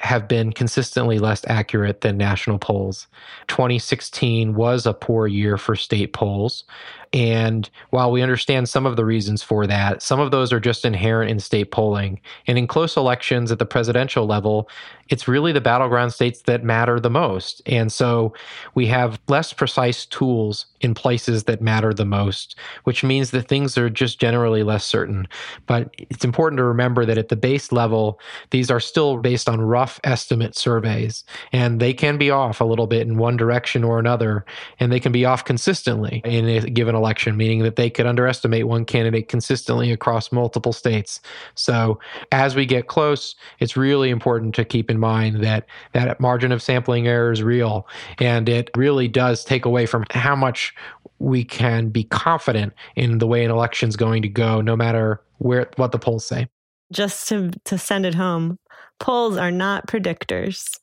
have 0.00 0.26
been 0.26 0.50
consistently 0.50 1.18
less 1.18 1.44
accurate 1.46 2.00
than 2.00 2.16
national 2.16 2.58
polls. 2.58 3.06
2016 3.48 4.54
was 4.54 4.86
a 4.86 4.94
poor 4.94 5.26
year 5.26 5.58
for 5.58 5.76
state 5.76 6.14
polls. 6.14 6.64
And 7.12 7.68
while 7.90 8.10
we 8.10 8.22
understand 8.22 8.68
some 8.68 8.86
of 8.86 8.96
the 8.96 9.04
reasons 9.04 9.42
for 9.42 9.66
that, 9.66 10.00
some 10.00 10.20
of 10.20 10.30
those 10.30 10.52
are 10.52 10.60
just 10.60 10.84
inherent 10.84 11.30
in 11.30 11.40
state 11.40 11.72
polling. 11.72 12.20
And 12.46 12.56
in 12.56 12.66
close 12.66 12.96
elections 12.96 13.50
at 13.50 13.58
the 13.58 13.66
presidential 13.66 14.26
level, 14.26 14.70
it's 15.08 15.26
really 15.26 15.50
the 15.50 15.60
battleground 15.60 16.12
states 16.12 16.42
that 16.42 16.62
matter 16.62 17.00
the 17.00 17.10
most. 17.10 17.62
And 17.66 17.92
so 17.92 18.32
we 18.76 18.86
have 18.86 19.20
less 19.26 19.52
precise 19.52 20.06
tools 20.06 20.66
in 20.82 20.94
places 20.94 21.44
that 21.44 21.60
matter 21.60 21.92
the 21.92 22.04
most, 22.04 22.54
which 22.84 23.02
means 23.02 23.32
that 23.32 23.48
things 23.48 23.76
are 23.76 23.90
just 23.90 24.20
generally 24.20 24.62
less 24.62 24.84
certain. 24.84 25.26
But 25.66 25.92
it's 25.98 26.24
important 26.24 26.58
to 26.58 26.64
remember 26.64 27.04
that 27.04 27.18
at 27.18 27.28
the 27.28 27.34
base 27.34 27.72
level, 27.72 28.20
these 28.50 28.70
are 28.70 28.78
still 28.78 29.16
based 29.16 29.48
on 29.48 29.60
rough 29.60 29.89
rough 29.90 30.00
estimate 30.04 30.56
surveys, 30.56 31.24
and 31.52 31.80
they 31.80 31.92
can 31.92 32.16
be 32.16 32.30
off 32.30 32.60
a 32.60 32.64
little 32.64 32.86
bit 32.86 33.06
in 33.06 33.18
one 33.18 33.36
direction 33.36 33.82
or 33.82 33.98
another, 33.98 34.44
and 34.78 34.92
they 34.92 35.00
can 35.00 35.10
be 35.10 35.24
off 35.24 35.44
consistently 35.44 36.22
in 36.24 36.46
a 36.46 36.60
given 36.70 36.94
election, 36.94 37.36
meaning 37.36 37.62
that 37.62 37.74
they 37.74 37.90
could 37.90 38.06
underestimate 38.06 38.68
one 38.68 38.84
candidate 38.84 39.28
consistently 39.28 39.90
across 39.90 40.30
multiple 40.30 40.72
states. 40.72 41.20
So 41.56 41.98
as 42.30 42.54
we 42.54 42.66
get 42.66 42.86
close, 42.86 43.34
it's 43.58 43.76
really 43.76 44.10
important 44.10 44.54
to 44.56 44.64
keep 44.64 44.90
in 44.90 45.00
mind 45.00 45.42
that 45.42 45.66
that 45.92 46.20
margin 46.20 46.52
of 46.52 46.62
sampling 46.62 47.08
error 47.08 47.32
is 47.32 47.42
real, 47.42 47.88
and 48.18 48.48
it 48.48 48.70
really 48.76 49.08
does 49.08 49.44
take 49.44 49.64
away 49.64 49.86
from 49.86 50.04
how 50.10 50.36
much 50.36 50.72
we 51.18 51.42
can 51.42 51.88
be 51.88 52.04
confident 52.04 52.72
in 52.94 53.18
the 53.18 53.26
way 53.26 53.44
an 53.44 53.50
election's 53.50 53.96
going 53.96 54.22
to 54.22 54.28
go, 54.28 54.60
no 54.60 54.76
matter 54.76 55.20
where 55.38 55.68
what 55.76 55.90
the 55.90 55.98
polls 55.98 56.24
say. 56.24 56.48
Just 56.92 57.28
to 57.28 57.50
to 57.64 57.78
send 57.78 58.06
it 58.06 58.14
home, 58.14 58.58
polls 58.98 59.36
are 59.36 59.50
not 59.50 59.86
predictors. 59.86 60.78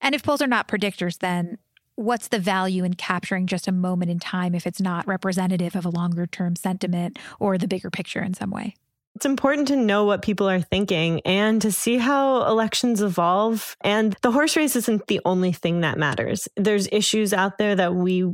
And 0.00 0.14
if 0.14 0.22
polls 0.22 0.42
are 0.42 0.46
not 0.46 0.68
predictors, 0.68 1.18
then 1.18 1.58
what's 1.96 2.28
the 2.28 2.38
value 2.38 2.84
in 2.84 2.94
capturing 2.94 3.46
just 3.46 3.66
a 3.66 3.72
moment 3.72 4.10
in 4.10 4.20
time 4.20 4.54
if 4.54 4.66
it's 4.66 4.80
not 4.80 5.06
representative 5.06 5.74
of 5.74 5.84
a 5.84 5.90
longer 5.90 6.26
term 6.26 6.54
sentiment 6.54 7.18
or 7.40 7.58
the 7.58 7.68
bigger 7.68 7.90
picture 7.90 8.22
in 8.22 8.34
some 8.34 8.50
way? 8.50 8.74
It's 9.16 9.26
important 9.26 9.66
to 9.68 9.76
know 9.76 10.04
what 10.04 10.22
people 10.22 10.48
are 10.48 10.60
thinking 10.60 11.20
and 11.24 11.60
to 11.62 11.72
see 11.72 11.96
how 11.96 12.46
elections 12.46 13.02
evolve. 13.02 13.76
And 13.80 14.16
the 14.22 14.30
horse 14.30 14.56
race 14.56 14.76
isn't 14.76 15.08
the 15.08 15.20
only 15.24 15.50
thing 15.50 15.80
that 15.80 15.98
matters. 15.98 16.46
There's 16.56 16.88
issues 16.92 17.32
out 17.32 17.58
there 17.58 17.74
that 17.74 17.96
we 17.96 18.32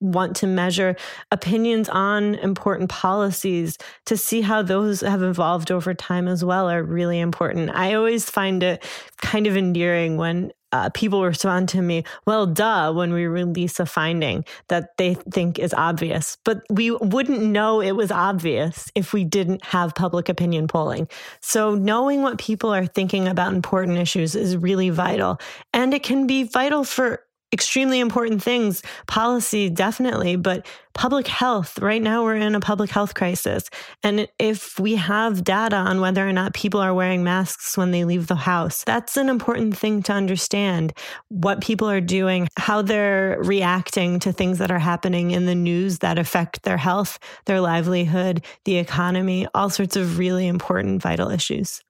want 0.00 0.36
to 0.36 0.46
measure 0.46 0.96
opinions 1.30 1.88
on 1.88 2.34
important 2.36 2.88
policies 2.88 3.76
to 4.06 4.16
see 4.16 4.40
how 4.40 4.62
those 4.62 5.00
have 5.00 5.22
evolved 5.22 5.70
over 5.70 5.94
time 5.94 6.26
as 6.26 6.44
well 6.44 6.68
are 6.70 6.82
really 6.82 7.20
important. 7.20 7.70
I 7.70 7.94
always 7.94 8.28
find 8.28 8.62
it 8.62 8.84
kind 9.18 9.46
of 9.46 9.56
endearing 9.56 10.16
when 10.16 10.52
uh, 10.72 10.88
people 10.90 11.24
respond 11.24 11.68
to 11.68 11.82
me, 11.82 12.04
well, 12.26 12.46
duh, 12.46 12.92
when 12.92 13.12
we 13.12 13.26
release 13.26 13.80
a 13.80 13.86
finding 13.86 14.44
that 14.68 14.96
they 14.98 15.14
think 15.14 15.58
is 15.58 15.74
obvious. 15.74 16.36
But 16.44 16.62
we 16.70 16.92
wouldn't 16.92 17.42
know 17.42 17.80
it 17.80 17.92
was 17.92 18.12
obvious 18.12 18.90
if 18.94 19.12
we 19.12 19.24
didn't 19.24 19.64
have 19.64 19.94
public 19.94 20.28
opinion 20.28 20.68
polling. 20.68 21.08
So 21.40 21.74
knowing 21.74 22.22
what 22.22 22.38
people 22.38 22.72
are 22.72 22.86
thinking 22.86 23.26
about 23.26 23.52
important 23.52 23.98
issues 23.98 24.34
is 24.34 24.56
really 24.56 24.90
vital. 24.90 25.40
And 25.72 25.92
it 25.92 26.02
can 26.02 26.26
be 26.26 26.44
vital 26.44 26.84
for 26.84 27.24
extremely 27.52 28.00
important 28.00 28.42
things. 28.42 28.82
Policy, 29.06 29.70
definitely, 29.70 30.36
but 30.36 30.66
public 30.94 31.26
health. 31.26 31.78
Right 31.78 32.02
now, 32.02 32.24
we're 32.24 32.36
in 32.36 32.54
a 32.54 32.60
public 32.60 32.90
health 32.90 33.14
crisis. 33.14 33.70
And 34.02 34.28
if 34.38 34.78
we 34.78 34.96
have 34.96 35.44
data 35.44 35.76
on 35.76 36.00
whether 36.00 36.28
or 36.28 36.32
not 36.32 36.54
people 36.54 36.80
are 36.80 36.94
wearing 36.94 37.24
masks 37.24 37.76
when 37.76 37.90
they 37.90 38.04
leave 38.04 38.26
the 38.26 38.34
house, 38.34 38.84
that's 38.84 39.16
an 39.16 39.28
important 39.28 39.76
thing 39.76 40.02
to 40.04 40.12
understand 40.12 40.92
what 41.28 41.60
people 41.60 41.88
are 41.88 42.00
doing, 42.00 42.48
how 42.56 42.82
they're 42.82 43.38
reacting 43.42 44.18
to 44.20 44.32
things 44.32 44.58
that 44.58 44.70
are 44.70 44.78
happening 44.78 45.30
in 45.30 45.46
the 45.46 45.54
news 45.54 45.98
that 46.00 46.18
affect 46.18 46.62
their 46.62 46.76
health, 46.76 47.18
their 47.46 47.60
livelihood, 47.60 48.44
the 48.64 48.76
economy, 48.76 49.46
all 49.54 49.70
sorts 49.70 49.96
of 49.96 50.18
really 50.18 50.46
important, 50.46 51.02
vital 51.02 51.30
issues. 51.30 51.82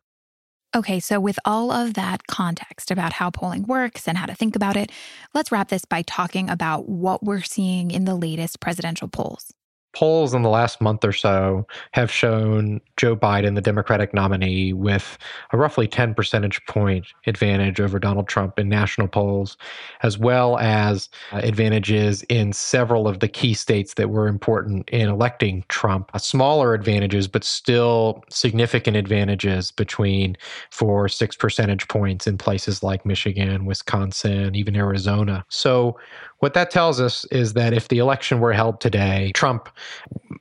Okay, 0.72 1.00
so 1.00 1.18
with 1.18 1.36
all 1.44 1.72
of 1.72 1.94
that 1.94 2.28
context 2.28 2.92
about 2.92 3.14
how 3.14 3.28
polling 3.28 3.64
works 3.64 4.06
and 4.06 4.16
how 4.16 4.26
to 4.26 4.36
think 4.36 4.54
about 4.54 4.76
it, 4.76 4.92
let's 5.34 5.50
wrap 5.50 5.68
this 5.68 5.84
by 5.84 6.02
talking 6.02 6.48
about 6.48 6.88
what 6.88 7.24
we're 7.24 7.42
seeing 7.42 7.90
in 7.90 8.04
the 8.04 8.14
latest 8.14 8.60
presidential 8.60 9.08
polls 9.08 9.52
polls 9.92 10.34
in 10.34 10.42
the 10.42 10.48
last 10.48 10.80
month 10.80 11.04
or 11.04 11.12
so 11.12 11.66
have 11.92 12.10
shown 12.10 12.80
Joe 12.96 13.16
Biden, 13.16 13.54
the 13.54 13.60
Democratic 13.60 14.14
nominee, 14.14 14.72
with 14.72 15.18
a 15.52 15.56
roughly 15.56 15.88
10 15.88 16.14
percentage 16.14 16.64
point 16.66 17.06
advantage 17.26 17.80
over 17.80 17.98
Donald 17.98 18.28
Trump 18.28 18.58
in 18.58 18.68
national 18.68 19.08
polls, 19.08 19.56
as 20.02 20.18
well 20.18 20.58
as 20.58 21.08
uh, 21.32 21.40
advantages 21.42 22.22
in 22.24 22.52
several 22.52 23.08
of 23.08 23.20
the 23.20 23.28
key 23.28 23.54
states 23.54 23.94
that 23.94 24.10
were 24.10 24.28
important 24.28 24.88
in 24.90 25.08
electing 25.08 25.64
Trump. 25.68 26.10
Uh, 26.14 26.18
smaller 26.18 26.74
advantages, 26.74 27.26
but 27.26 27.44
still 27.44 28.22
significant 28.28 28.96
advantages 28.96 29.70
between 29.70 30.36
four, 30.70 31.08
six 31.08 31.36
percentage 31.36 31.88
points 31.88 32.26
in 32.26 32.38
places 32.38 32.82
like 32.82 33.04
Michigan, 33.04 33.64
Wisconsin, 33.64 34.54
even 34.54 34.76
Arizona. 34.76 35.44
So 35.48 35.98
what 36.40 36.54
that 36.54 36.70
tells 36.70 37.00
us 37.00 37.24
is 37.26 37.52
that 37.52 37.72
if 37.72 37.88
the 37.88 37.98
election 37.98 38.40
were 38.40 38.52
held 38.52 38.80
today, 38.80 39.30
Trump 39.34 39.68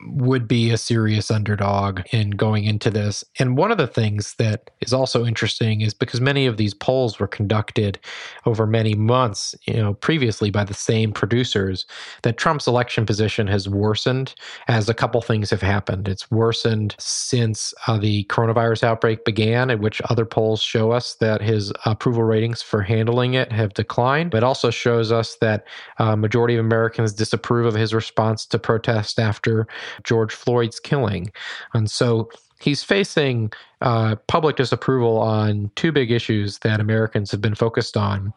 would 0.07 0.47
be 0.47 0.71
a 0.71 0.77
serious 0.77 1.29
underdog 1.29 2.01
in 2.12 2.31
going 2.31 2.63
into 2.63 2.89
this. 2.89 3.23
And 3.38 3.57
one 3.57 3.71
of 3.71 3.77
the 3.77 3.88
things 3.88 4.35
that 4.35 4.71
is 4.81 4.93
also 4.93 5.25
interesting 5.25 5.81
is 5.81 5.93
because 5.93 6.21
many 6.21 6.45
of 6.45 6.57
these 6.57 6.73
polls 6.73 7.19
were 7.19 7.27
conducted 7.27 7.99
over 8.45 8.65
many 8.65 8.95
months, 8.95 9.55
you 9.65 9.75
know, 9.75 9.93
previously 9.93 10.49
by 10.49 10.63
the 10.63 10.73
same 10.73 11.12
producers, 11.12 11.85
that 12.23 12.38
Trump's 12.38 12.67
election 12.67 13.05
position 13.05 13.47
has 13.47 13.67
worsened 13.67 14.33
as 14.67 14.89
a 14.89 14.93
couple 14.93 15.21
things 15.21 15.49
have 15.49 15.62
happened. 15.62 16.07
It's 16.07 16.31
worsened 16.31 16.95
since 16.97 17.73
uh, 17.88 17.97
the 17.97 18.23
coronavirus 18.25 18.83
outbreak 18.83 19.25
began, 19.25 19.69
at 19.69 19.79
which 19.79 20.01
other 20.09 20.25
polls 20.25 20.62
show 20.62 20.91
us 20.91 21.15
that 21.15 21.41
his 21.41 21.73
approval 21.85 22.23
ratings 22.23 22.62
for 22.62 22.81
handling 22.81 23.33
it 23.33 23.51
have 23.51 23.73
declined, 23.73 24.31
but 24.31 24.43
also 24.43 24.69
shows 24.69 25.12
us 25.12 25.35
that 25.41 25.65
uh, 25.97 26.15
majority 26.15 26.56
of 26.56 26.65
Americans 26.65 27.13
disapprove 27.13 27.65
of 27.65 27.73
his 27.73 27.93
response 27.93 28.45
to 28.45 28.60
protest 28.60 29.19
after 29.19 29.67
George 30.04 30.34
Floyd's 30.34 30.80
killing. 30.80 31.32
And 31.73 31.89
so 31.89 32.30
he's 32.62 32.84
facing 32.84 33.52
uh, 33.82 34.15
public 34.28 34.56
disapproval 34.56 35.17
on 35.17 35.71
two 35.75 35.91
big 35.91 36.12
issues 36.12 36.60
that 36.60 36.80
Americans 36.80 37.32
have 37.32 37.41
been 37.41 37.56
focused 37.56 37.97
on. 37.97 38.34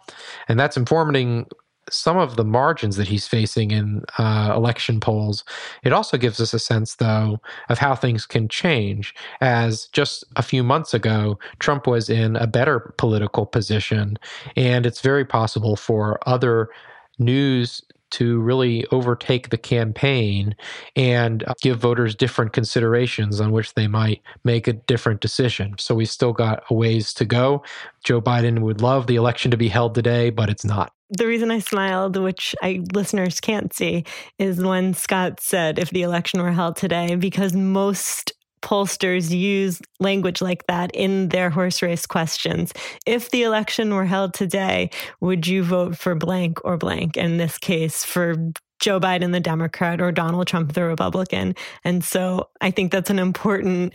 And 0.48 0.58
that's 0.58 0.76
informing 0.76 1.46
some 1.90 2.16
of 2.16 2.36
the 2.36 2.44
margins 2.44 2.96
that 2.96 3.08
he's 3.08 3.26
facing 3.26 3.70
in 3.72 4.04
uh, 4.18 4.52
election 4.54 5.00
polls. 5.00 5.44
It 5.82 5.92
also 5.92 6.16
gives 6.16 6.40
us 6.40 6.54
a 6.54 6.58
sense, 6.58 6.94
though, 6.96 7.40
of 7.68 7.78
how 7.78 7.94
things 7.94 8.24
can 8.24 8.48
change. 8.48 9.14
As 9.40 9.86
just 9.86 10.24
a 10.36 10.42
few 10.42 10.62
months 10.62 10.94
ago, 10.94 11.38
Trump 11.58 11.86
was 11.86 12.08
in 12.08 12.36
a 12.36 12.46
better 12.46 12.94
political 12.98 13.46
position, 13.46 14.16
and 14.56 14.86
it's 14.86 15.00
very 15.00 15.24
possible 15.24 15.76
for 15.76 16.20
other 16.26 16.68
news 17.18 17.82
to 18.12 18.40
really 18.40 18.86
overtake 18.92 19.48
the 19.48 19.58
campaign 19.58 20.54
and 20.94 21.42
uh, 21.44 21.54
give 21.62 21.78
voters 21.78 22.14
different 22.14 22.52
considerations 22.52 23.40
on 23.40 23.52
which 23.52 23.74
they 23.74 23.88
might 23.88 24.20
make 24.44 24.68
a 24.68 24.74
different 24.74 25.20
decision. 25.20 25.74
So 25.78 25.94
we 25.94 26.04
still 26.04 26.32
got 26.32 26.62
a 26.70 26.74
ways 26.74 27.14
to 27.14 27.24
go. 27.24 27.64
Joe 28.04 28.20
Biden 28.20 28.60
would 28.60 28.82
love 28.82 29.06
the 29.06 29.16
election 29.16 29.50
to 29.50 29.56
be 29.56 29.68
held 29.68 29.94
today, 29.94 30.30
but 30.30 30.50
it's 30.50 30.64
not. 30.64 30.92
The 31.08 31.26
reason 31.26 31.50
I 31.50 31.58
smiled, 31.58 32.16
which 32.16 32.54
I 32.62 32.82
listeners 32.92 33.40
can't 33.40 33.72
see, 33.72 34.04
is 34.38 34.62
when 34.62 34.94
Scott 34.94 35.40
said 35.40 35.78
if 35.78 35.90
the 35.90 36.02
election 36.02 36.40
were 36.40 36.52
held 36.52 36.76
today, 36.76 37.16
because 37.16 37.54
most 37.54 38.32
pollsters 38.62 39.30
use 39.30 39.80
language 40.00 40.40
like 40.40 40.66
that 40.66 40.90
in 40.94 41.28
their 41.28 41.50
horse 41.50 41.82
race 41.82 42.06
questions. 42.06 42.72
If 43.06 43.30
the 43.30 43.42
election 43.42 43.94
were 43.94 44.06
held 44.06 44.34
today, 44.34 44.90
would 45.20 45.46
you 45.46 45.62
vote 45.62 45.96
for 45.98 46.14
blank 46.14 46.64
or 46.64 46.76
blank? 46.76 47.16
In 47.16 47.36
this 47.36 47.58
case, 47.58 48.04
for 48.04 48.36
Joe 48.80 48.98
Biden, 48.98 49.32
the 49.32 49.40
Democrat, 49.40 50.00
or 50.00 50.10
Donald 50.10 50.46
Trump, 50.46 50.72
the 50.72 50.84
Republican. 50.84 51.54
And 51.84 52.02
so 52.02 52.48
I 52.60 52.70
think 52.70 52.90
that's 52.90 53.10
an 53.10 53.18
important 53.18 53.92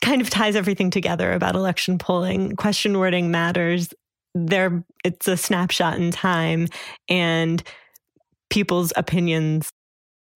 kind 0.00 0.20
of 0.20 0.30
ties 0.30 0.54
everything 0.54 0.90
together 0.90 1.32
about 1.32 1.56
election 1.56 1.98
polling. 1.98 2.54
Question 2.54 2.98
wording 2.98 3.30
matters. 3.30 3.92
There, 4.34 4.84
it's 5.04 5.26
a 5.26 5.36
snapshot 5.36 5.98
in 5.98 6.12
time, 6.12 6.68
and 7.08 7.62
people's 8.50 8.92
opinions 8.94 9.72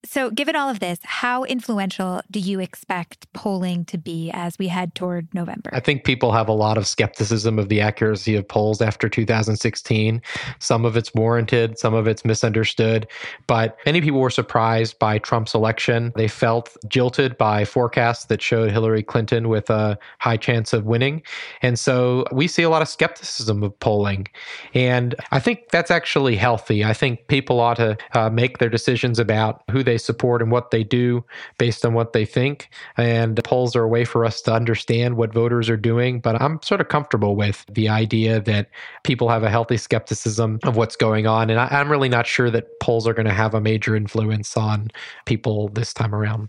so, 0.05 0.31
given 0.31 0.57
all 0.57 0.69
of 0.69 0.81
this, 0.81 0.99
how 1.05 1.45
influential 1.45 2.23
do 2.29 2.41
you 2.41 2.59
expect 2.59 3.33
polling 3.35 3.85
to 3.85 3.97
be 3.97 4.31
as 4.33 4.59
we 4.59 4.67
head 4.67 4.97
toward 4.97 5.33
November? 5.33 5.71
I 5.73 5.79
think 5.79 6.05
people 6.05 6.33
have 6.33 6.49
a 6.49 6.53
lot 6.53 6.77
of 6.77 6.89
skepticism 6.89 7.59
of 7.59 7.69
the 7.69 7.81
accuracy 7.81 8.35
of 8.35 8.47
polls 8.47 8.83
after 8.83 9.09
2016. 9.09 10.21
Some 10.59 10.85
of 10.85 10.97
it's 10.97 11.15
warranted, 11.15 11.79
some 11.79 11.95
of 11.95 12.09
it's 12.09 12.25
misunderstood. 12.25 13.07
But 13.47 13.79
many 13.87 14.01
people 14.01 14.21
were 14.21 14.31
surprised 14.31 14.99
by 14.99 15.19
Trump's 15.19 15.55
election. 15.55 16.13
They 16.17 16.29
felt 16.29 16.77
jilted 16.89 17.39
by 17.39 17.65
forecasts 17.65 18.25
that 18.25 18.43
showed 18.43 18.73
Hillary 18.73 19.05
Clinton 19.05 19.49
with 19.49 19.71
a 19.71 19.97
high 20.19 20.37
chance 20.37 20.73
of 20.73 20.85
winning. 20.85 21.23
And 21.63 21.79
so 21.79 22.25
we 22.33 22.49
see 22.49 22.65
a 22.65 22.71
lot 22.71 22.83
of 22.83 22.89
skepticism 22.89 23.63
of 23.63 23.79
polling. 23.79 24.27
And 24.75 25.15
I 25.31 25.39
think 25.39 25.69
that's 25.71 25.93
actually 25.93 26.35
healthy. 26.35 26.85
I 26.85 26.93
think 26.93 27.29
people 27.29 27.61
ought 27.61 27.77
to 27.77 27.97
uh, 28.15 28.31
make 28.31 28.59
their 28.59 28.69
decisions 28.69 29.21
about 29.21 29.63
who 29.71 29.85
they 29.85 29.92
they 29.93 29.99
support 29.99 30.41
and 30.41 30.51
what 30.51 30.71
they 30.71 30.83
do 30.83 31.23
based 31.59 31.85
on 31.85 31.93
what 31.93 32.15
they 32.15 32.25
think. 32.25 32.71
And 32.97 33.39
polls 33.45 33.77
are 33.77 33.83
a 33.83 33.89
way 33.89 34.07
for 34.07 34.25
us 34.25 34.41
to 34.43 34.53
understand 34.53 35.19
what 35.19 35.35
voters 35.35 35.69
are 35.69 35.77
doing. 35.77 36.19
But 36.19 36.41
I'm 36.41 36.61
sort 36.63 36.81
of 36.81 36.89
comfortable 36.89 37.37
with 37.37 37.67
the 37.71 37.91
idea 37.91 38.41
that 38.41 38.71
people 39.05 39.29
have 39.29 39.43
a 39.43 39.51
healthy 39.51 39.77
skepticism 39.77 40.61
of 40.63 40.77
what's 40.77 40.97
going 40.97 41.27
on. 41.27 41.51
And 41.51 41.61
I, 41.61 41.69
I'm 41.71 41.91
really 41.91 42.09
not 42.09 42.27
sure 42.27 42.51
that 42.51 42.81
polls 42.81 43.07
are 43.07 43.13
going 43.13 43.27
to 43.27 43.35
have 43.35 43.53
a 43.53 43.61
major 43.61 43.95
influence 43.95 44.57
on 44.57 44.91
people 45.27 45.69
this 45.69 45.93
time 45.93 46.15
around. 46.15 46.49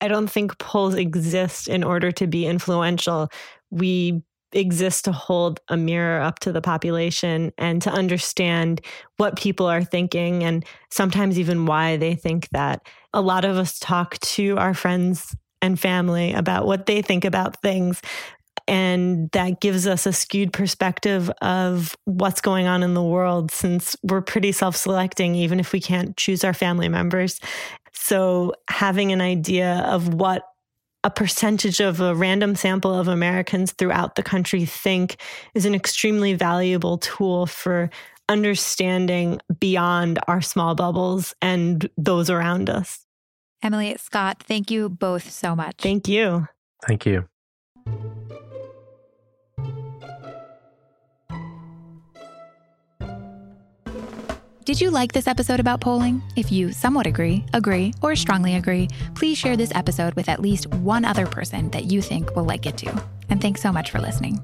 I 0.00 0.06
don't 0.06 0.30
think 0.30 0.56
polls 0.58 0.94
exist 0.94 1.66
in 1.66 1.82
order 1.82 2.12
to 2.12 2.28
be 2.28 2.46
influential. 2.46 3.28
We 3.70 4.22
exist 4.54 5.04
to 5.04 5.12
hold 5.12 5.60
a 5.68 5.76
mirror 5.76 6.20
up 6.20 6.38
to 6.40 6.52
the 6.52 6.60
population 6.60 7.52
and 7.58 7.82
to 7.82 7.90
understand 7.90 8.80
what 9.16 9.36
people 9.36 9.66
are 9.66 9.84
thinking 9.84 10.44
and 10.44 10.64
sometimes 10.90 11.38
even 11.38 11.66
why 11.66 11.96
they 11.96 12.14
think 12.14 12.48
that. 12.50 12.86
A 13.12 13.20
lot 13.20 13.44
of 13.44 13.56
us 13.56 13.78
talk 13.78 14.18
to 14.20 14.56
our 14.58 14.74
friends 14.74 15.36
and 15.62 15.78
family 15.78 16.32
about 16.32 16.66
what 16.66 16.86
they 16.86 17.02
think 17.02 17.24
about 17.24 17.60
things. 17.62 18.00
And 18.66 19.30
that 19.32 19.60
gives 19.60 19.86
us 19.86 20.06
a 20.06 20.12
skewed 20.12 20.52
perspective 20.52 21.30
of 21.42 21.96
what's 22.04 22.40
going 22.40 22.66
on 22.66 22.82
in 22.82 22.94
the 22.94 23.02
world 23.02 23.50
since 23.50 23.94
we're 24.02 24.22
pretty 24.22 24.52
self 24.52 24.74
selecting, 24.74 25.34
even 25.34 25.60
if 25.60 25.72
we 25.72 25.80
can't 25.80 26.16
choose 26.16 26.44
our 26.44 26.54
family 26.54 26.88
members. 26.88 27.40
So, 27.92 28.54
having 28.68 29.12
an 29.12 29.20
idea 29.20 29.84
of 29.86 30.14
what 30.14 30.44
a 31.04 31.10
percentage 31.10 31.80
of 31.80 32.00
a 32.00 32.14
random 32.14 32.56
sample 32.56 32.92
of 32.92 33.06
Americans 33.06 33.72
throughout 33.72 34.14
the 34.16 34.22
country 34.22 34.64
think 34.64 35.16
is 35.54 35.66
an 35.66 35.74
extremely 35.74 36.32
valuable 36.32 36.98
tool 36.98 37.46
for 37.46 37.90
understanding 38.28 39.38
beyond 39.60 40.18
our 40.26 40.40
small 40.40 40.74
bubbles 40.74 41.34
and 41.42 41.88
those 41.98 42.30
around 42.30 42.70
us. 42.70 43.04
Emily, 43.62 43.94
Scott, 43.98 44.42
thank 44.42 44.70
you 44.70 44.88
both 44.88 45.30
so 45.30 45.54
much. 45.54 45.76
Thank 45.78 46.08
you. 46.08 46.48
Thank 46.86 47.06
you. 47.06 47.28
Did 54.64 54.80
you 54.80 54.90
like 54.90 55.12
this 55.12 55.26
episode 55.26 55.60
about 55.60 55.82
polling? 55.82 56.22
If 56.36 56.50
you 56.50 56.72
somewhat 56.72 57.06
agree, 57.06 57.44
agree, 57.52 57.92
or 58.00 58.16
strongly 58.16 58.54
agree, 58.54 58.88
please 59.14 59.36
share 59.36 59.58
this 59.58 59.70
episode 59.74 60.14
with 60.14 60.26
at 60.26 60.40
least 60.40 60.68
one 60.76 61.04
other 61.04 61.26
person 61.26 61.68
that 61.72 61.84
you 61.84 62.00
think 62.00 62.34
will 62.34 62.44
like 62.44 62.64
it 62.64 62.78
too. 62.78 62.90
And 63.28 63.42
thanks 63.42 63.60
so 63.60 63.70
much 63.70 63.90
for 63.90 64.00
listening. 64.00 64.40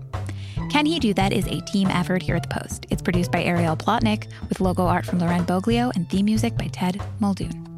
Can 0.70 0.84
He 0.84 0.98
Do 0.98 1.14
That 1.14 1.32
is 1.32 1.46
a 1.46 1.62
team 1.62 1.88
effort 1.88 2.22
here 2.22 2.36
at 2.36 2.42
The 2.42 2.60
Post. 2.60 2.84
It's 2.90 3.00
produced 3.00 3.32
by 3.32 3.42
Ariel 3.44 3.78
Plotnick 3.78 4.30
with 4.50 4.60
logo 4.60 4.86
art 4.86 5.06
from 5.06 5.20
Loren 5.20 5.46
Boglio 5.46 5.90
and 5.96 6.08
theme 6.10 6.26
music 6.26 6.54
by 6.54 6.66
Ted 6.66 7.00
Muldoon. 7.18 7.69